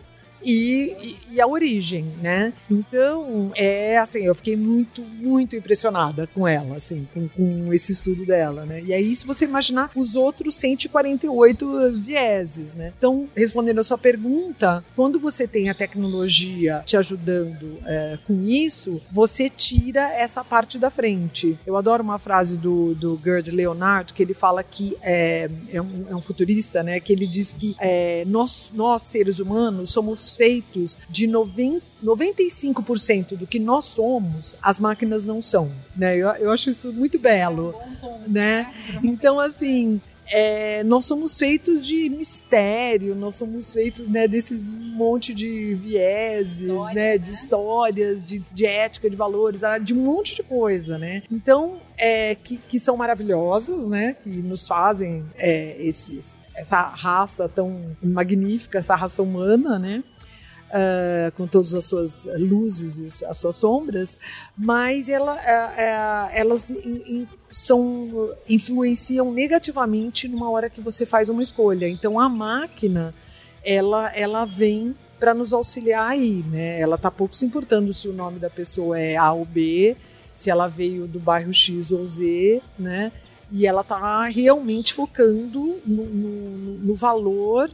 e, 0.45 1.17
e, 1.31 1.41
a 1.41 1.47
origem, 1.47 2.05
né? 2.21 2.53
Então, 2.69 3.51
é 3.55 3.97
assim, 3.97 4.25
eu 4.25 4.35
fiquei 4.35 4.55
muito, 4.55 5.01
muito 5.01 5.55
impressionada 5.55 6.27
com 6.27 6.47
ela, 6.47 6.75
assim, 6.75 7.07
com, 7.13 7.27
com 7.27 7.73
esse 7.73 7.91
estudo 7.91 8.25
dela, 8.25 8.65
né? 8.65 8.81
E 8.85 8.93
aí, 8.93 9.15
se 9.15 9.25
você 9.25 9.45
imaginar 9.45 9.89
os 9.95 10.15
outros 10.15 10.55
148 10.55 11.99
vieses, 11.99 12.75
né? 12.75 12.93
Então, 12.97 13.27
respondendo 13.35 13.79
a 13.79 13.83
sua 13.83 13.97
pergunta, 13.97 14.85
quando 14.95 15.19
você 15.19 15.47
tem 15.47 15.69
a 15.69 15.73
tecnologia 15.73 16.83
te 16.85 16.95
ajudando 16.95 17.79
é, 17.85 18.19
com 18.27 18.41
isso, 18.43 19.01
você 19.11 19.49
tira 19.49 20.13
essa 20.13 20.43
parte 20.43 20.77
da 20.77 20.91
frente. 20.91 21.57
Eu 21.65 21.75
adoro 21.75 22.03
uma 22.03 22.19
frase 22.19 22.59
do, 22.59 22.93
do 22.93 23.19
Gerd 23.23 23.49
Leonard, 23.49 24.13
que 24.13 24.21
ele 24.21 24.33
fala 24.33 24.63
que 24.63 24.95
é, 25.01 25.49
é, 25.71 25.81
um, 25.81 26.05
é 26.09 26.15
um 26.15 26.21
futurista, 26.21 26.83
né? 26.83 26.99
Que 26.99 27.13
ele 27.13 27.25
diz 27.25 27.53
que 27.53 27.75
é, 27.79 28.23
nós, 28.27 28.71
nós, 28.75 29.01
seres 29.01 29.39
humanos, 29.39 29.89
somos 29.89 30.34
feitos 30.35 30.97
de 31.09 31.27
90, 31.27 31.81
95% 32.03 33.37
do 33.37 33.47
que 33.47 33.59
nós 33.59 33.85
somos, 33.85 34.57
as 34.61 34.79
máquinas 34.79 35.25
não 35.25 35.41
são. 35.41 35.71
Né? 35.95 36.15
Eu, 36.17 36.29
eu 36.29 36.51
acho 36.51 36.69
isso 36.69 36.91
muito 36.93 37.17
belo. 37.19 37.73
Né? 38.27 38.71
Então, 39.03 39.39
assim. 39.39 40.01
É, 40.27 40.83
nós 40.83 41.05
somos 41.05 41.37
feitos 41.37 41.85
de 41.85 42.09
mistério, 42.09 43.13
nós 43.13 43.35
somos 43.35 43.71
feitos 43.71 44.07
né, 44.07 44.27
desses 44.27 44.63
monte 44.95 45.33
de 45.33 45.75
vieses, 45.75 46.61
História, 46.61 46.95
né, 46.95 47.17
de 47.17 47.27
né? 47.27 47.33
histórias, 47.33 48.23
de, 48.23 48.39
de, 48.51 48.65
ética, 48.65 49.09
de 49.09 49.15
valores, 49.15 49.63
ah, 49.63 49.77
de 49.77 49.93
um 49.93 50.01
monte 50.01 50.35
de 50.35 50.43
coisa, 50.43 50.97
né? 50.97 51.21
Então, 51.29 51.81
é, 51.97 52.35
que, 52.35 52.57
que 52.57 52.79
são 52.79 52.95
maravilhosas, 52.95 53.89
né? 53.89 54.15
Que 54.23 54.29
nos 54.29 54.65
fazem 54.65 55.25
é, 55.37 55.75
esses, 55.79 56.35
essa 56.55 56.81
raça 56.81 57.49
tão 57.49 57.95
magnífica, 58.01 58.79
essa 58.79 58.95
raça 58.95 59.21
humana, 59.21 59.77
né? 59.77 60.03
Uh, 60.69 61.31
com 61.35 61.47
todas 61.47 61.73
as 61.73 61.85
suas 61.85 62.27
luzes 62.37 63.21
e 63.21 63.25
as 63.25 63.37
suas 63.37 63.55
sombras, 63.55 64.19
mas 64.57 65.09
ela, 65.09 65.35
uh, 65.35 65.37
uh, 65.37 66.29
elas 66.33 66.71
in, 66.71 67.01
in, 67.07 67.27
são, 67.51 68.33
influenciam 68.47 69.31
negativamente 69.31 70.27
numa 70.27 70.49
hora 70.49 70.69
que 70.69 70.81
você 70.81 71.05
faz 71.05 71.29
uma 71.29 71.43
escolha. 71.43 71.87
Então 71.87 72.19
a 72.19 72.27
máquina, 72.27 73.13
ela, 73.63 74.11
ela 74.15 74.45
vem 74.45 74.95
para 75.19 75.33
nos 75.33 75.53
auxiliar 75.53 76.11
aí, 76.11 76.43
né? 76.51 76.79
Ela 76.79 76.97
tá 76.97 77.09
pouco 77.09 77.35
se 77.35 77.45
importando 77.45 77.93
se 77.93 78.07
o 78.07 78.13
nome 78.13 78.37
da 78.37 78.49
pessoa 78.49 78.99
é 78.99 79.15
A 79.15 79.31
ou 79.31 79.45
B, 79.45 79.95
se 80.33 80.49
ela 80.49 80.67
veio 80.67 81.07
do 81.07 81.19
bairro 81.19 81.53
X 81.53 81.91
ou 81.91 82.05
Z, 82.05 82.61
né? 82.77 83.11
E 83.51 83.65
ela 83.65 83.83
tá 83.83 84.25
realmente 84.25 84.93
focando 84.93 85.79
no, 85.85 86.05
no, 86.05 86.57
no 86.79 86.95
valor 86.95 87.69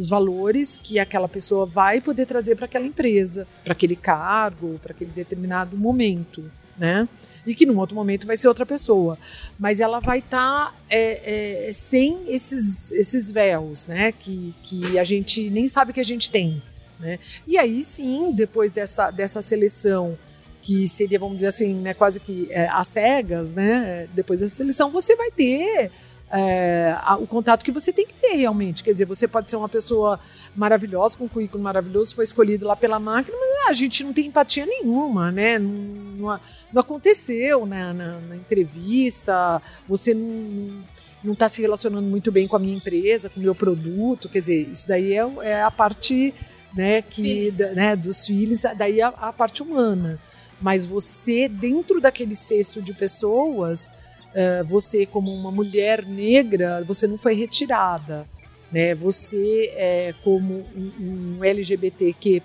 os 0.00 0.08
valores 0.08 0.80
que 0.82 0.98
aquela 0.98 1.28
pessoa 1.28 1.66
vai 1.66 2.00
poder 2.00 2.24
trazer 2.24 2.56
para 2.56 2.64
aquela 2.64 2.86
empresa, 2.86 3.46
para 3.62 3.72
aquele 3.72 3.94
cargo, 3.94 4.80
para 4.82 4.92
aquele 4.92 5.10
determinado 5.10 5.76
momento, 5.76 6.50
né? 6.78 7.06
E 7.46 7.54
que 7.54 7.66
num 7.66 7.78
outro 7.78 7.94
momento 7.94 8.26
vai 8.26 8.36
ser 8.38 8.48
outra 8.48 8.64
pessoa. 8.64 9.18
Mas 9.58 9.78
ela 9.78 10.00
vai 10.00 10.20
estar 10.20 10.70
tá, 10.70 10.74
é, 10.88 11.68
é, 11.68 11.72
sem 11.74 12.18
esses, 12.28 12.90
esses 12.92 13.30
véus, 13.30 13.88
né? 13.88 14.10
Que, 14.12 14.54
que 14.62 14.98
a 14.98 15.04
gente 15.04 15.50
nem 15.50 15.68
sabe 15.68 15.92
que 15.92 16.00
a 16.00 16.04
gente 16.04 16.30
tem. 16.30 16.62
Né? 16.98 17.18
E 17.46 17.58
aí 17.58 17.84
sim, 17.84 18.32
depois 18.32 18.72
dessa, 18.72 19.10
dessa 19.10 19.42
seleção 19.42 20.18
que 20.62 20.88
seria, 20.88 21.18
vamos 21.18 21.36
dizer 21.36 21.48
assim, 21.48 21.74
né, 21.74 21.94
quase 21.94 22.20
que 22.20 22.46
é, 22.50 22.68
às 22.68 22.88
cegas, 22.88 23.52
né? 23.52 24.08
Depois 24.14 24.40
dessa 24.40 24.56
seleção, 24.56 24.90
você 24.90 25.14
vai 25.14 25.30
ter 25.30 25.90
é, 26.32 26.96
o 27.18 27.26
contato 27.26 27.64
que 27.64 27.72
você 27.72 27.92
tem 27.92 28.06
que 28.06 28.14
ter 28.14 28.36
realmente. 28.36 28.84
Quer 28.84 28.92
dizer, 28.92 29.04
você 29.04 29.26
pode 29.26 29.50
ser 29.50 29.56
uma 29.56 29.68
pessoa 29.68 30.20
maravilhosa, 30.54 31.16
com 31.16 31.24
um 31.24 31.28
currículo 31.28 31.62
maravilhoso, 31.62 32.14
foi 32.14 32.24
escolhido 32.24 32.66
lá 32.66 32.76
pela 32.76 33.00
máquina, 33.00 33.36
mas 33.36 33.68
a 33.68 33.72
gente 33.72 34.04
não 34.04 34.12
tem 34.12 34.26
empatia 34.26 34.64
nenhuma, 34.66 35.30
né? 35.32 35.58
Não, 35.58 35.70
não, 35.70 36.40
não 36.72 36.80
aconteceu 36.80 37.66
na, 37.66 37.92
na, 37.92 38.20
na, 38.20 38.36
entrevista, 38.36 39.60
você 39.88 40.14
não 40.14 40.84
não 41.22 41.34
está 41.34 41.50
se 41.50 41.60
relacionando 41.60 42.08
muito 42.08 42.32
bem 42.32 42.48
com 42.48 42.56
a 42.56 42.58
minha 42.58 42.74
empresa, 42.74 43.28
com 43.28 43.38
o 43.38 43.42
meu 43.42 43.54
produto, 43.54 44.26
quer 44.26 44.40
dizer, 44.40 44.68
isso 44.72 44.88
daí 44.88 45.12
é, 45.12 45.22
é 45.42 45.62
a 45.62 45.70
parte 45.70 46.32
né, 46.74 47.02
que, 47.02 47.50
da, 47.50 47.72
né, 47.72 47.94
dos 47.94 48.26
filhos, 48.26 48.62
daí 48.76 49.02
a, 49.02 49.08
a 49.08 49.30
parte 49.30 49.62
humana. 49.62 50.18
Mas 50.60 50.86
você, 50.86 51.46
dentro 51.46 52.00
daquele 52.00 52.34
cesto 52.34 52.80
de 52.80 52.94
pessoas, 52.94 53.90
uh, 54.34 54.64
você, 54.66 55.06
como 55.06 55.32
uma 55.32 55.50
mulher 55.50 56.04
negra, 56.04 56.82
você 56.86 57.06
não 57.06 57.18
foi 57.18 57.34
retirada. 57.34 58.26
Né? 58.72 58.94
Você, 58.94 59.72
é, 59.74 60.14
como 60.22 60.64
um, 60.76 61.38
um 61.38 61.44
LGBTQ, 61.44 62.42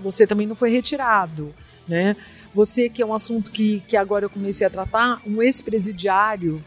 você 0.00 0.26
também 0.26 0.46
não 0.46 0.56
foi 0.56 0.70
retirado. 0.70 1.54
Né? 1.86 2.16
Você, 2.54 2.88
que 2.88 3.02
é 3.02 3.06
um 3.06 3.14
assunto 3.14 3.50
que, 3.50 3.80
que 3.86 3.96
agora 3.96 4.24
eu 4.24 4.30
comecei 4.30 4.66
a 4.66 4.70
tratar, 4.70 5.20
um 5.26 5.42
ex-presidiário, 5.42 6.64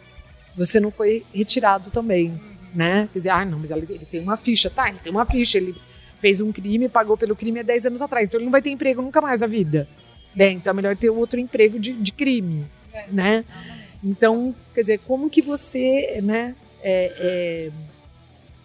você 0.56 0.80
não 0.80 0.92
foi 0.92 1.26
retirado 1.34 1.90
também. 1.90 2.40
Né? 2.74 3.10
Quer 3.12 3.20
dizer, 3.20 3.30
ah, 3.30 3.44
não, 3.44 3.60
mas 3.60 3.72
ele, 3.72 3.88
ele 3.90 4.06
tem 4.06 4.22
uma 4.22 4.38
ficha, 4.38 4.70
tá? 4.70 4.88
Ele 4.88 5.00
tem 5.00 5.12
uma 5.12 5.26
ficha, 5.26 5.58
ele 5.58 5.76
fez 6.20 6.40
um 6.40 6.52
crime, 6.52 6.88
pagou 6.88 7.18
pelo 7.18 7.36
crime 7.36 7.60
há 7.60 7.64
10 7.64 7.88
anos 7.88 8.02
atrás, 8.02 8.28
então 8.28 8.40
ele 8.40 8.46
não 8.46 8.52
vai 8.52 8.62
ter 8.62 8.70
emprego 8.70 9.02
nunca 9.02 9.20
mais 9.20 9.42
na 9.42 9.48
vida. 9.48 9.88
Né? 10.36 10.52
Então 10.52 10.72
é 10.72 10.74
melhor 10.74 10.96
ter 10.96 11.10
outro 11.10 11.40
emprego 11.40 11.80
de, 11.80 11.92
de 11.92 12.12
crime, 12.14 12.66
é, 12.94 13.08
né? 13.12 13.44
Então, 14.04 14.56
quer 14.74 14.82
dizer, 14.82 15.00
como 15.00 15.30
que 15.30 15.42
você, 15.42 16.20
né, 16.24 16.56
é, 16.82 17.14
é, 17.18 17.72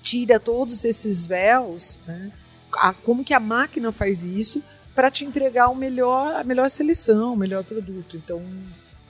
tira 0.03 0.41
todos 0.41 0.85
esses 0.85 1.27
véus, 1.27 2.01
né? 2.07 2.33
A, 2.73 2.93
como 2.93 3.25
que 3.25 3.35
a 3.35 3.41
máquina 3.41 3.91
faz 3.93 4.25
isso 4.25 4.63
para 4.95 5.11
te 5.11 5.25
entregar 5.25 5.69
o 5.69 5.75
melhor, 5.75 6.35
a 6.37 6.45
melhor 6.45 6.71
seleção, 6.71 7.35
o 7.35 7.37
melhor 7.37 7.65
produto. 7.65 8.17
Então, 8.17 8.43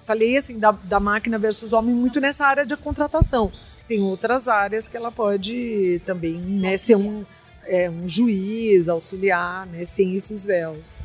falei 0.05 0.37
assim 0.37 0.59
da, 0.59 0.73
da 0.73 0.99
máquina 0.99 1.39
versus 1.39 1.73
homem 1.73 1.95
muito 1.95 2.21
nessa 2.21 2.47
área 2.47 2.67
de 2.67 2.77
contratação. 2.77 3.53
Tem 3.87 4.03
outras 4.03 4.49
áreas 4.49 4.89
que 4.89 4.97
ela 4.97 5.12
pode 5.12 6.01
também 6.05 6.35
né, 6.35 6.77
ser 6.77 6.97
um, 6.97 7.25
é, 7.65 7.89
um 7.89 8.07
juiz, 8.07 8.89
auxiliar, 8.89 9.67
né, 9.67 9.85
sem 9.85 10.17
esses 10.17 10.45
véus. 10.45 11.03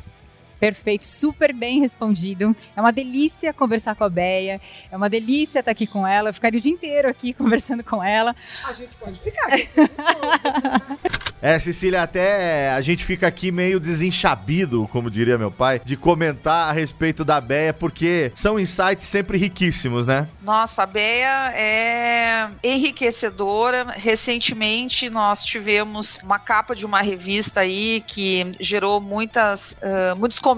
Perfeito, 0.62 1.04
super 1.04 1.52
bem 1.52 1.80
respondido. 1.80 2.54
É 2.76 2.80
uma 2.80 2.92
delícia 2.92 3.52
conversar 3.52 3.96
com 3.96 4.04
a 4.04 4.08
Beia. 4.08 4.60
É 4.92 4.96
uma 4.96 5.10
delícia 5.10 5.58
estar 5.58 5.72
aqui 5.72 5.88
com 5.88 6.06
ela. 6.06 6.28
Eu 6.28 6.34
ficaria 6.34 6.56
o 6.56 6.62
dia 6.62 6.70
inteiro 6.70 7.08
aqui 7.08 7.32
conversando 7.34 7.82
com 7.82 8.00
ela. 8.00 8.32
A 8.64 8.72
gente 8.72 8.94
pode 8.94 9.18
ficar. 9.18 9.48
é, 11.42 11.58
Cecília, 11.58 12.00
até 12.04 12.70
a 12.70 12.80
gente 12.80 13.04
fica 13.04 13.26
aqui 13.26 13.50
meio 13.50 13.80
desenchabido, 13.80 14.86
como 14.92 15.10
diria 15.10 15.36
meu 15.36 15.50
pai, 15.50 15.80
de 15.84 15.96
comentar 15.96 16.70
a 16.70 16.72
respeito 16.72 17.24
da 17.24 17.40
Beia, 17.40 17.74
porque 17.74 18.30
são 18.32 18.56
insights 18.56 19.08
sempre 19.08 19.38
riquíssimos, 19.38 20.06
né? 20.06 20.28
Nossa, 20.40 20.84
a 20.84 20.86
Beia 20.86 21.52
é 21.56 22.48
enriquecedora. 22.62 23.96
Recentemente 23.96 25.10
nós 25.10 25.44
tivemos 25.44 26.20
uma 26.22 26.38
capa 26.38 26.72
de 26.72 26.86
uma 26.86 27.02
revista 27.02 27.62
aí 27.62 28.00
que 28.06 28.52
gerou 28.60 29.00
muitas, 29.00 29.72
uh, 29.72 30.14
muitos 30.16 30.38
comentários 30.38 30.51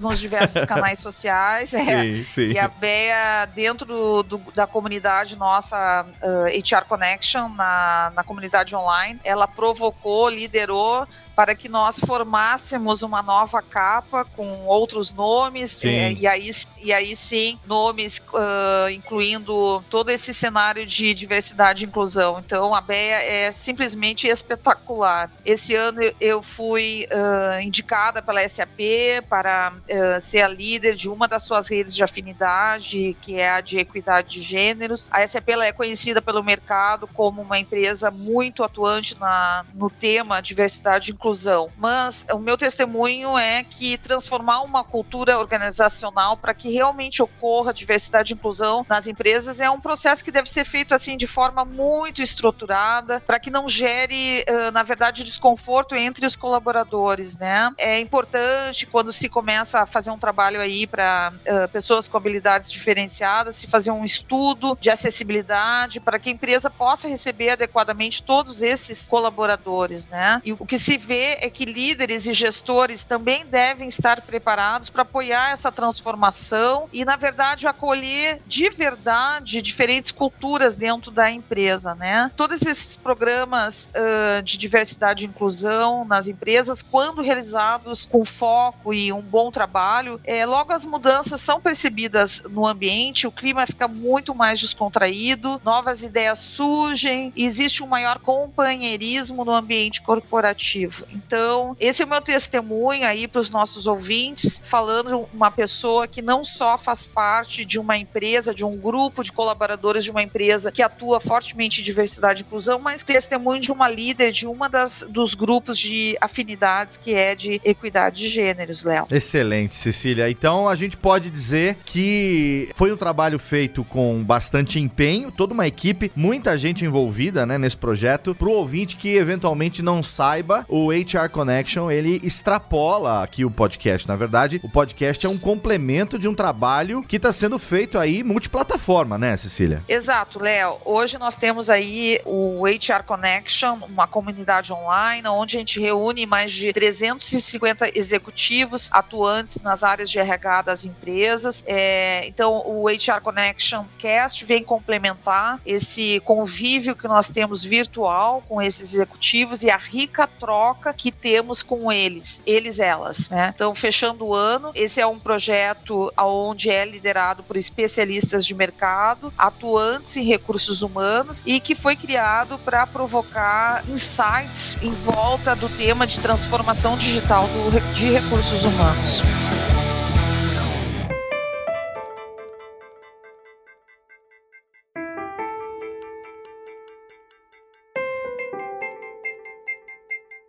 nos 0.00 0.18
diversos 0.18 0.64
canais 0.66 0.98
sociais. 0.98 1.70
Sim, 1.70 2.20
é. 2.20 2.24
sim. 2.24 2.48
E 2.48 2.58
a 2.58 2.68
Bea, 2.68 3.46
dentro 3.54 3.86
do, 3.86 4.22
do, 4.22 4.38
da 4.52 4.66
comunidade 4.66 5.36
nossa, 5.36 6.06
uh, 6.22 6.46
HR 6.46 6.86
Connection, 6.86 7.48
na, 7.48 8.12
na 8.14 8.24
comunidade 8.24 8.74
online, 8.74 9.20
ela 9.24 9.46
provocou, 9.46 10.28
liderou 10.28 11.06
para 11.36 11.54
que 11.54 11.68
nós 11.68 12.00
formássemos 12.00 13.02
uma 13.02 13.22
nova 13.22 13.60
capa 13.60 14.24
com 14.24 14.64
outros 14.64 15.12
nomes 15.12 15.78
é, 15.84 16.12
e, 16.12 16.26
aí, 16.26 16.50
e 16.80 16.92
aí 16.94 17.14
sim 17.14 17.60
nomes 17.66 18.22
uh, 18.32 18.88
incluindo 18.88 19.84
todo 19.90 20.08
esse 20.08 20.32
cenário 20.32 20.86
de 20.86 21.12
diversidade 21.12 21.84
e 21.84 21.86
inclusão. 21.86 22.42
Então 22.44 22.74
a 22.74 22.80
BEA 22.80 23.22
é 23.22 23.52
simplesmente 23.52 24.26
espetacular. 24.26 25.30
Esse 25.44 25.74
ano 25.74 26.00
eu 26.18 26.40
fui 26.40 27.06
uh, 27.12 27.60
indicada 27.60 28.22
pela 28.22 28.48
SAP 28.48 28.80
para 29.28 29.74
uh, 29.74 30.20
ser 30.22 30.40
a 30.40 30.48
líder 30.48 30.94
de 30.94 31.10
uma 31.10 31.28
das 31.28 31.42
suas 31.42 31.68
redes 31.68 31.94
de 31.94 32.02
afinidade, 32.02 33.14
que 33.20 33.38
é 33.38 33.50
a 33.50 33.60
de 33.60 33.78
equidade 33.78 34.28
de 34.28 34.42
gêneros. 34.42 35.10
A 35.12 35.26
SAP 35.26 35.50
é 35.50 35.72
conhecida 35.72 36.22
pelo 36.22 36.42
mercado 36.42 37.06
como 37.06 37.42
uma 37.42 37.58
empresa 37.58 38.10
muito 38.10 38.64
atuante 38.64 39.18
na, 39.20 39.66
no 39.74 39.90
tema 39.90 40.40
diversidade 40.40 41.10
e 41.10 41.14
inclusão 41.14 41.25
inclusão, 41.26 41.72
mas 41.76 42.24
o 42.32 42.38
meu 42.38 42.56
testemunho 42.56 43.36
é 43.36 43.64
que 43.64 43.98
transformar 43.98 44.62
uma 44.62 44.84
cultura 44.84 45.36
organizacional 45.38 46.36
para 46.36 46.54
que 46.54 46.70
realmente 46.70 47.20
ocorra 47.20 47.74
diversidade 47.74 48.32
e 48.32 48.36
inclusão 48.36 48.86
nas 48.88 49.08
empresas 49.08 49.58
é 49.58 49.68
um 49.68 49.80
processo 49.80 50.24
que 50.24 50.30
deve 50.30 50.48
ser 50.48 50.64
feito 50.64 50.94
assim 50.94 51.16
de 51.16 51.26
forma 51.26 51.64
muito 51.64 52.22
estruturada, 52.22 53.20
para 53.26 53.40
que 53.40 53.50
não 53.50 53.68
gere, 53.68 54.44
na 54.72 54.84
verdade, 54.84 55.24
desconforto 55.24 55.96
entre 55.96 56.24
os 56.24 56.36
colaboradores, 56.36 57.36
né? 57.36 57.72
É 57.76 57.98
importante 57.98 58.86
quando 58.86 59.12
se 59.12 59.28
começa 59.28 59.80
a 59.80 59.86
fazer 59.86 60.12
um 60.12 60.18
trabalho 60.18 60.60
aí 60.60 60.86
para 60.86 61.32
pessoas 61.72 62.06
com 62.06 62.16
habilidades 62.16 62.70
diferenciadas, 62.70 63.56
se 63.56 63.66
fazer 63.66 63.90
um 63.90 64.04
estudo 64.04 64.78
de 64.80 64.90
acessibilidade 64.90 65.98
para 65.98 66.20
que 66.20 66.28
a 66.28 66.32
empresa 66.32 66.70
possa 66.70 67.08
receber 67.08 67.50
adequadamente 67.50 68.22
todos 68.22 68.62
esses 68.62 69.08
colaboradores, 69.08 70.06
né? 70.06 70.40
E 70.44 70.52
o 70.52 70.64
que 70.64 70.78
se 70.78 70.96
vê 70.96 71.15
é 71.16 71.50
que 71.50 71.64
líderes 71.64 72.26
e 72.26 72.32
gestores 72.32 73.04
também 73.04 73.44
devem 73.46 73.88
estar 73.88 74.20
preparados 74.22 74.90
para 74.90 75.02
apoiar 75.02 75.52
essa 75.52 75.70
transformação 75.72 76.88
e, 76.92 77.04
na 77.04 77.16
verdade, 77.16 77.66
acolher 77.66 78.40
de 78.46 78.68
verdade 78.70 79.62
diferentes 79.62 80.10
culturas 80.10 80.76
dentro 80.76 81.10
da 81.10 81.30
empresa, 81.30 81.94
né? 81.94 82.30
Todos 82.36 82.62
esses 82.62 82.96
programas 82.96 83.88
uh, 83.88 84.42
de 84.42 84.58
diversidade 84.58 85.24
e 85.24 85.28
inclusão 85.28 86.04
nas 86.04 86.28
empresas, 86.28 86.82
quando 86.82 87.22
realizados 87.22 88.06
com 88.06 88.24
foco 88.24 88.92
e 88.92 89.12
um 89.12 89.22
bom 89.22 89.50
trabalho, 89.50 90.20
é, 90.24 90.44
logo 90.44 90.72
as 90.72 90.84
mudanças 90.84 91.40
são 91.40 91.60
percebidas 91.60 92.42
no 92.50 92.66
ambiente, 92.66 93.26
o 93.26 93.32
clima 93.32 93.66
fica 93.66 93.88
muito 93.88 94.34
mais 94.34 94.60
descontraído, 94.60 95.60
novas 95.64 96.02
ideias 96.02 96.38
surgem, 96.38 97.32
existe 97.36 97.82
um 97.82 97.86
maior 97.86 98.18
companheirismo 98.18 99.44
no 99.44 99.52
ambiente 99.52 100.02
corporativo. 100.02 101.05
Então, 101.12 101.76
esse 101.80 102.02
é 102.02 102.04
o 102.04 102.08
meu 102.08 102.20
testemunho 102.20 103.06
aí 103.06 103.26
para 103.26 103.40
os 103.40 103.50
nossos 103.50 103.86
ouvintes, 103.86 104.60
falando 104.62 105.28
uma 105.32 105.50
pessoa 105.50 106.06
que 106.06 106.22
não 106.22 106.42
só 106.44 106.78
faz 106.78 107.06
parte 107.06 107.64
de 107.64 107.78
uma 107.78 107.96
empresa, 107.96 108.54
de 108.54 108.64
um 108.64 108.76
grupo 108.76 109.22
de 109.22 109.32
colaboradores 109.32 110.04
de 110.04 110.10
uma 110.10 110.22
empresa 110.22 110.70
que 110.70 110.82
atua 110.82 111.20
fortemente 111.20 111.80
em 111.80 111.84
diversidade 111.84 112.42
e 112.42 112.44
inclusão, 112.44 112.78
mas 112.78 113.02
testemunho 113.02 113.60
de 113.60 113.72
uma 113.72 113.88
líder 113.88 114.32
de 114.32 114.46
uma 114.46 114.68
das 114.68 115.04
dos 115.08 115.34
grupos 115.34 115.78
de 115.78 116.16
afinidades 116.20 116.96
que 116.96 117.14
é 117.14 117.34
de 117.34 117.60
equidade 117.64 118.20
de 118.20 118.28
gêneros, 118.28 118.84
Léo. 118.84 119.06
Excelente, 119.10 119.76
Cecília. 119.76 120.28
Então, 120.30 120.68
a 120.68 120.76
gente 120.76 120.96
pode 120.96 121.30
dizer 121.30 121.78
que 121.84 122.70
foi 122.74 122.92
um 122.92 122.96
trabalho 122.96 123.38
feito 123.38 123.84
com 123.84 124.22
bastante 124.24 124.78
empenho, 124.78 125.30
toda 125.30 125.54
uma 125.54 125.66
equipe, 125.66 126.10
muita 126.14 126.56
gente 126.58 126.84
envolvida, 126.84 127.46
né, 127.46 127.58
nesse 127.58 127.76
projeto. 127.76 128.34
Para 128.34 128.48
o 128.48 128.52
ouvinte 128.52 128.96
que 128.96 129.16
eventualmente 129.16 129.82
não 129.82 130.02
saiba, 130.02 130.64
o 130.68 130.92
HR 130.96 131.30
Connection, 131.30 131.90
ele 131.90 132.20
extrapola 132.22 133.22
aqui 133.22 133.44
o 133.44 133.50
podcast. 133.50 134.08
Na 134.08 134.16
verdade, 134.16 134.60
o 134.62 134.68
podcast 134.68 135.24
é 135.26 135.28
um 135.28 135.38
complemento 135.38 136.18
de 136.18 136.28
um 136.28 136.34
trabalho 136.34 137.02
que 137.02 137.16
está 137.16 137.32
sendo 137.32 137.58
feito 137.58 137.98
aí 137.98 138.22
multiplataforma, 138.22 139.18
né, 139.18 139.36
Cecília? 139.36 139.82
Exato, 139.88 140.42
Léo. 140.42 140.78
Hoje 140.84 141.18
nós 141.18 141.36
temos 141.36 141.68
aí 141.68 142.20
o 142.24 142.64
HR 142.66 143.04
Connection, 143.04 143.78
uma 143.88 144.06
comunidade 144.06 144.72
online, 144.72 145.26
onde 145.28 145.56
a 145.56 145.60
gente 145.60 145.80
reúne 145.80 146.26
mais 146.26 146.52
de 146.52 146.72
350 146.72 147.96
executivos 147.98 148.88
atuantes 148.92 149.60
nas 149.62 149.82
áreas 149.82 150.10
de 150.10 150.18
RH 150.18 150.62
das 150.62 150.84
empresas. 150.84 151.62
É, 151.66 152.26
então, 152.26 152.62
o 152.66 152.88
HR 152.88 153.20
Connection 153.22 153.84
Cast 153.98 154.44
vem 154.44 154.62
complementar 154.62 155.60
esse 155.64 156.20
convívio 156.20 156.96
que 156.96 157.08
nós 157.08 157.28
temos 157.28 157.64
virtual 157.64 158.42
com 158.48 158.60
esses 158.62 158.94
executivos 158.94 159.62
e 159.62 159.70
a 159.70 159.76
rica 159.76 160.26
troca 160.26 160.85
troca 160.86 160.92
que 160.92 161.10
temos 161.10 161.62
com 161.62 161.90
eles, 161.90 162.42
eles, 162.46 162.78
elas. 162.78 163.28
Né? 163.28 163.52
Então, 163.54 163.74
fechando 163.74 164.26
o 164.26 164.34
ano, 164.34 164.70
esse 164.74 165.00
é 165.00 165.06
um 165.06 165.18
projeto 165.18 166.12
onde 166.18 166.70
é 166.70 166.84
liderado 166.84 167.42
por 167.42 167.56
especialistas 167.56 168.46
de 168.46 168.54
mercado, 168.54 169.32
atuantes 169.36 170.16
em 170.16 170.24
recursos 170.24 170.82
humanos 170.82 171.42
e 171.44 171.58
que 171.60 171.74
foi 171.74 171.96
criado 171.96 172.58
para 172.58 172.86
provocar 172.86 173.84
insights 173.88 174.78
em 174.82 174.92
volta 174.92 175.54
do 175.56 175.68
tema 175.68 176.06
de 176.06 176.20
transformação 176.20 176.96
digital 176.96 177.46
do, 177.48 177.94
de 177.94 178.10
recursos 178.10 178.64
humanos. 178.64 179.22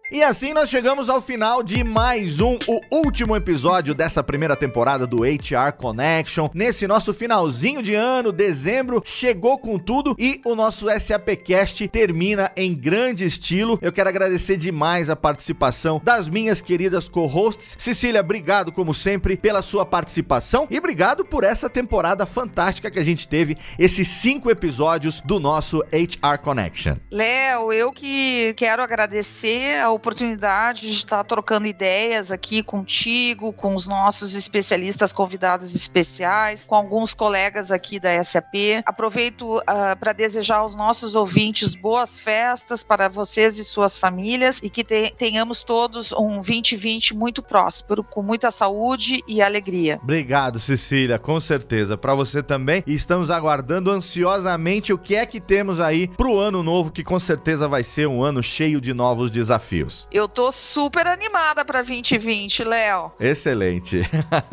E 0.09 0.23
assim 0.23 0.53
nós 0.53 0.69
chegamos 0.69 1.09
ao 1.09 1.19
final 1.19 1.61
de 1.61 1.83
mais 1.83 2.39
um, 2.39 2.57
o 2.65 2.79
último 2.95 3.35
episódio 3.35 3.93
dessa 3.93 4.23
primeira 4.23 4.55
temporada 4.55 5.05
do 5.05 5.23
HR 5.23 5.73
Connection. 5.75 6.49
Nesse 6.53 6.87
nosso 6.87 7.13
finalzinho 7.13 7.83
de 7.83 7.93
ano, 7.93 8.31
dezembro, 8.31 9.03
chegou 9.03 9.57
com 9.57 9.77
tudo 9.77 10.15
e 10.17 10.39
o 10.45 10.55
nosso 10.55 10.87
SAPcast 10.97 11.85
termina 11.89 12.49
em 12.55 12.73
grande 12.73 13.25
estilo. 13.25 13.77
Eu 13.81 13.91
quero 13.91 14.07
agradecer 14.07 14.55
demais 14.55 15.09
a 15.09 15.15
participação 15.15 15.99
das 16.01 16.29
minhas 16.29 16.61
queridas 16.61 17.09
co-hosts. 17.09 17.75
Cecília, 17.77 18.21
obrigado 18.21 18.71
como 18.71 18.93
sempre 18.93 19.35
pela 19.35 19.61
sua 19.61 19.85
participação 19.85 20.67
e 20.69 20.77
obrigado 20.77 21.25
por 21.25 21.43
essa 21.43 21.69
temporada 21.69 22.25
fantástica 22.25 22.89
que 22.89 22.99
a 22.99 23.03
gente 23.03 23.27
teve, 23.27 23.57
esses 23.77 24.07
cinco 24.07 24.49
episódios 24.49 25.19
do 25.19 25.37
nosso 25.37 25.83
HR 25.91 26.37
Connection. 26.41 26.95
Léo, 27.11 27.73
eu 27.73 27.91
que 27.91 28.53
quero 28.53 28.81
agradecer 28.81 29.81
ao 29.81 29.96
oportunidade 29.97 30.81
de 30.81 30.93
estar 30.93 31.23
trocando 31.23 31.67
ideias 31.67 32.31
aqui 32.31 32.63
contigo, 32.63 33.51
com 33.51 33.75
os 33.75 33.87
nossos 33.87 34.35
especialistas 34.35 35.11
convidados 35.11 35.75
especiais, 35.75 36.63
com 36.63 36.75
alguns 36.75 37.13
colegas 37.13 37.71
aqui 37.71 37.99
da 37.99 38.23
SAP. 38.23 38.81
Aproveito 38.85 39.57
uh, 39.57 39.63
para 39.99 40.13
desejar 40.13 40.57
aos 40.57 40.75
nossos 40.75 41.15
ouvintes 41.15 41.75
boas 41.75 42.17
festas 42.17 42.83
para 42.83 43.07
vocês 43.07 43.57
e 43.57 43.63
suas 43.63 43.97
famílias 43.97 44.59
e 44.63 44.69
que 44.69 44.83
te 44.83 45.11
tenhamos 45.17 45.63
todos 45.63 46.11
um 46.13 46.35
2020 46.35 47.15
muito 47.15 47.41
próspero, 47.41 48.03
com 48.03 48.21
muita 48.21 48.51
saúde 48.51 49.23
e 49.27 49.41
alegria. 49.41 49.99
Obrigado, 50.01 50.59
Cecília, 50.59 51.19
com 51.19 51.39
certeza. 51.39 51.97
Para 51.97 52.15
você 52.15 52.41
também. 52.41 52.83
E 52.85 52.93
estamos 52.93 53.29
aguardando 53.29 53.91
ansiosamente 53.91 54.93
o 54.93 54.97
que 54.97 55.15
é 55.15 55.25
que 55.25 55.39
temos 55.39 55.79
aí 55.79 56.07
para 56.07 56.27
o 56.27 56.39
ano 56.39 56.63
novo, 56.63 56.91
que 56.91 57.03
com 57.03 57.19
certeza 57.19 57.67
vai 57.67 57.83
ser 57.83 58.07
um 58.07 58.23
ano 58.23 58.41
cheio 58.41 58.79
de 58.79 58.93
novos 58.93 59.31
desafios. 59.31 59.86
Deus. 59.87 60.07
Eu 60.11 60.27
tô 60.27 60.51
super 60.51 61.07
animada 61.07 61.63
pra 61.63 61.81
2020, 61.81 62.63
Léo. 62.63 63.11
Excelente. 63.19 64.01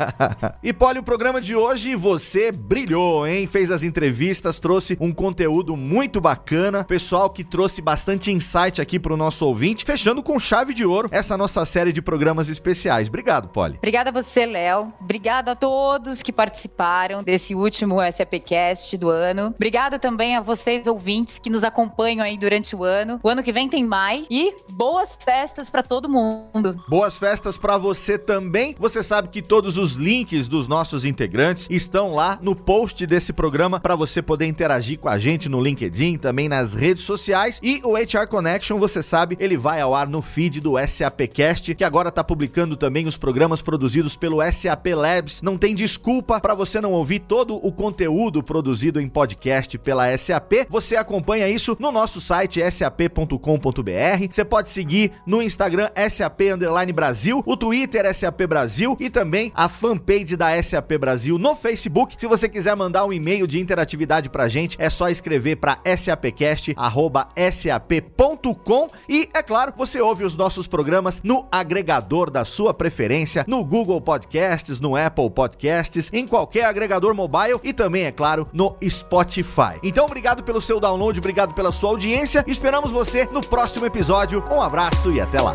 e 0.63 0.71
Poli, 0.71 0.99
o 0.99 1.03
programa 1.03 1.41
de 1.41 1.55
hoje 1.55 1.95
você 1.95 2.51
brilhou, 2.51 3.27
hein? 3.27 3.45
Fez 3.45 3.69
as 3.69 3.83
entrevistas, 3.83 4.59
trouxe 4.59 4.97
um 4.99 5.13
conteúdo 5.13 5.75
muito 5.75 6.21
bacana. 6.21 6.83
Pessoal 6.83 7.29
que 7.29 7.43
trouxe 7.43 7.81
bastante 7.81 8.31
insight 8.31 8.81
aqui 8.81 8.99
pro 8.99 9.17
nosso 9.17 9.45
ouvinte, 9.45 9.83
fechando 9.83 10.23
com 10.23 10.39
chave 10.39 10.73
de 10.73 10.85
ouro 10.85 11.09
essa 11.11 11.37
nossa 11.37 11.65
série 11.65 11.91
de 11.91 12.01
programas 12.01 12.47
especiais. 12.47 13.07
Obrigado, 13.09 13.49
Poli. 13.49 13.77
Obrigada 13.77 14.09
a 14.09 14.13
você, 14.13 14.45
Léo. 14.45 14.91
Obrigada 15.01 15.51
a 15.51 15.55
todos 15.55 16.23
que 16.23 16.31
participaram 16.31 17.21
desse 17.23 17.53
último 17.53 17.97
SAPcast 17.99 18.97
do 18.97 19.09
ano. 19.09 19.47
Obrigada 19.47 19.99
também 19.99 20.35
a 20.35 20.41
vocês, 20.41 20.87
ouvintes, 20.87 21.39
que 21.39 21.49
nos 21.49 21.63
acompanham 21.63 22.23
aí 22.23 22.37
durante 22.37 22.75
o 22.75 22.83
ano. 22.83 23.19
O 23.21 23.29
ano 23.29 23.43
que 23.43 23.51
vem 23.51 23.67
tem 23.67 23.83
mais. 23.83 24.25
E 24.29 24.53
boas 24.71 25.17
festas 25.25 25.71
para 25.71 25.81
todo 25.81 26.07
mundo. 26.07 26.79
Boas 26.87 27.17
festas 27.17 27.57
para 27.57 27.77
você 27.79 28.15
também. 28.15 28.75
Você 28.77 29.01
sabe 29.01 29.27
que 29.27 29.41
todos 29.41 29.75
os 29.75 29.93
links 29.93 30.47
dos 30.47 30.67
nossos 30.67 31.03
integrantes 31.03 31.67
estão 31.67 32.13
lá 32.13 32.37
no 32.39 32.55
post 32.55 33.07
desse 33.07 33.33
programa 33.33 33.79
para 33.79 33.95
você 33.95 34.21
poder 34.21 34.45
interagir 34.45 34.99
com 34.99 35.09
a 35.09 35.17
gente 35.17 35.49
no 35.49 35.59
LinkedIn, 35.59 36.19
também 36.19 36.47
nas 36.47 36.75
redes 36.75 37.03
sociais. 37.03 37.59
E 37.63 37.81
o 37.83 37.95
HR 37.95 38.27
Connection, 38.29 38.77
você 38.77 39.01
sabe, 39.01 39.35
ele 39.39 39.57
vai 39.57 39.81
ao 39.81 39.95
ar 39.95 40.07
no 40.07 40.21
feed 40.21 40.61
do 40.61 40.75
SAPcast, 40.77 41.73
que 41.73 41.83
agora 41.83 42.09
está 42.09 42.23
publicando 42.23 42.77
também 42.77 43.07
os 43.07 43.17
programas 43.17 43.63
produzidos 43.63 44.15
pelo 44.15 44.43
SAP 44.51 44.85
Labs. 44.95 45.41
Não 45.41 45.57
tem 45.57 45.73
desculpa 45.73 46.39
para 46.39 46.53
você 46.53 46.79
não 46.79 46.91
ouvir 46.91 47.19
todo 47.19 47.55
o 47.65 47.71
conteúdo 47.71 48.43
produzido 48.43 49.01
em 49.01 49.09
podcast 49.09 49.75
pela 49.79 50.15
SAP. 50.15 50.67
Você 50.69 50.95
acompanha 50.95 51.49
isso 51.49 51.75
no 51.79 51.91
nosso 51.91 52.21
site 52.21 52.61
sap.com.br. 52.71 54.27
Você 54.31 54.45
pode 54.45 54.69
seguir 54.69 55.14
no 55.25 55.41
Instagram 55.41 55.89
SAP 56.09 56.41
Underline 56.53 56.93
Brasil, 56.93 57.41
o 57.45 57.57
Twitter 57.57 58.13
SAP 58.13 58.41
Brasil 58.47 58.95
e 58.99 59.09
também 59.09 59.51
a 59.55 59.69
fanpage 59.69 60.35
da 60.35 60.61
SAP 60.61 60.97
Brasil 60.99 61.37
no 61.37 61.55
Facebook. 61.55 62.15
Se 62.17 62.27
você 62.27 62.49
quiser 62.49 62.75
mandar 62.75 63.05
um 63.05 63.13
e-mail 63.13 63.47
de 63.47 63.59
interatividade 63.59 64.29
pra 64.29 64.47
gente, 64.47 64.75
é 64.79 64.89
só 64.89 65.09
escrever 65.09 65.57
para 65.57 65.77
sapcast@sap.com 65.97 68.89
e 69.07 69.29
é 69.33 69.43
claro, 69.43 69.73
você 69.75 70.01
ouve 70.01 70.23
os 70.23 70.35
nossos 70.35 70.67
programas 70.67 71.21
no 71.23 71.47
agregador 71.51 72.29
da 72.29 72.45
sua 72.45 72.73
preferência, 72.73 73.45
no 73.47 73.63
Google 73.63 74.01
Podcasts, 74.01 74.79
no 74.79 74.95
Apple 74.95 75.29
Podcasts, 75.29 76.09
em 76.13 76.27
qualquer 76.27 76.65
agregador 76.65 77.13
mobile 77.13 77.59
e 77.63 77.73
também, 77.73 78.05
é 78.05 78.11
claro, 78.11 78.47
no 78.53 78.75
Spotify. 78.87 79.79
Então, 79.83 80.05
obrigado 80.05 80.43
pelo 80.43 80.61
seu 80.61 80.79
download, 80.79 81.19
obrigado 81.19 81.53
pela 81.53 81.71
sua 81.71 81.89
audiência. 81.89 82.43
Esperamos 82.47 82.91
você 82.91 83.27
no 83.31 83.41
próximo 83.41 83.85
episódio. 83.85 84.43
Um 84.51 84.61
abraço 84.61 85.04
abraço 85.05 85.13
e 85.13 85.21
até 85.21 85.41
lá. 85.41 85.53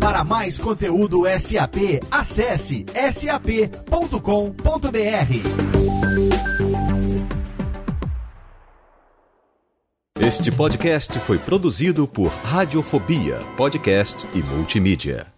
Para 0.00 0.24
mais 0.24 0.58
conteúdo 0.58 1.22
SAP, 1.38 2.02
acesse 2.10 2.84
sap.com.br. 3.12 4.12
Este 10.20 10.52
podcast 10.52 11.18
foi 11.20 11.38
produzido 11.38 12.06
por 12.06 12.28
Radiofobia, 12.28 13.38
podcast 13.56 14.24
e 14.34 14.42
multimídia. 14.42 15.32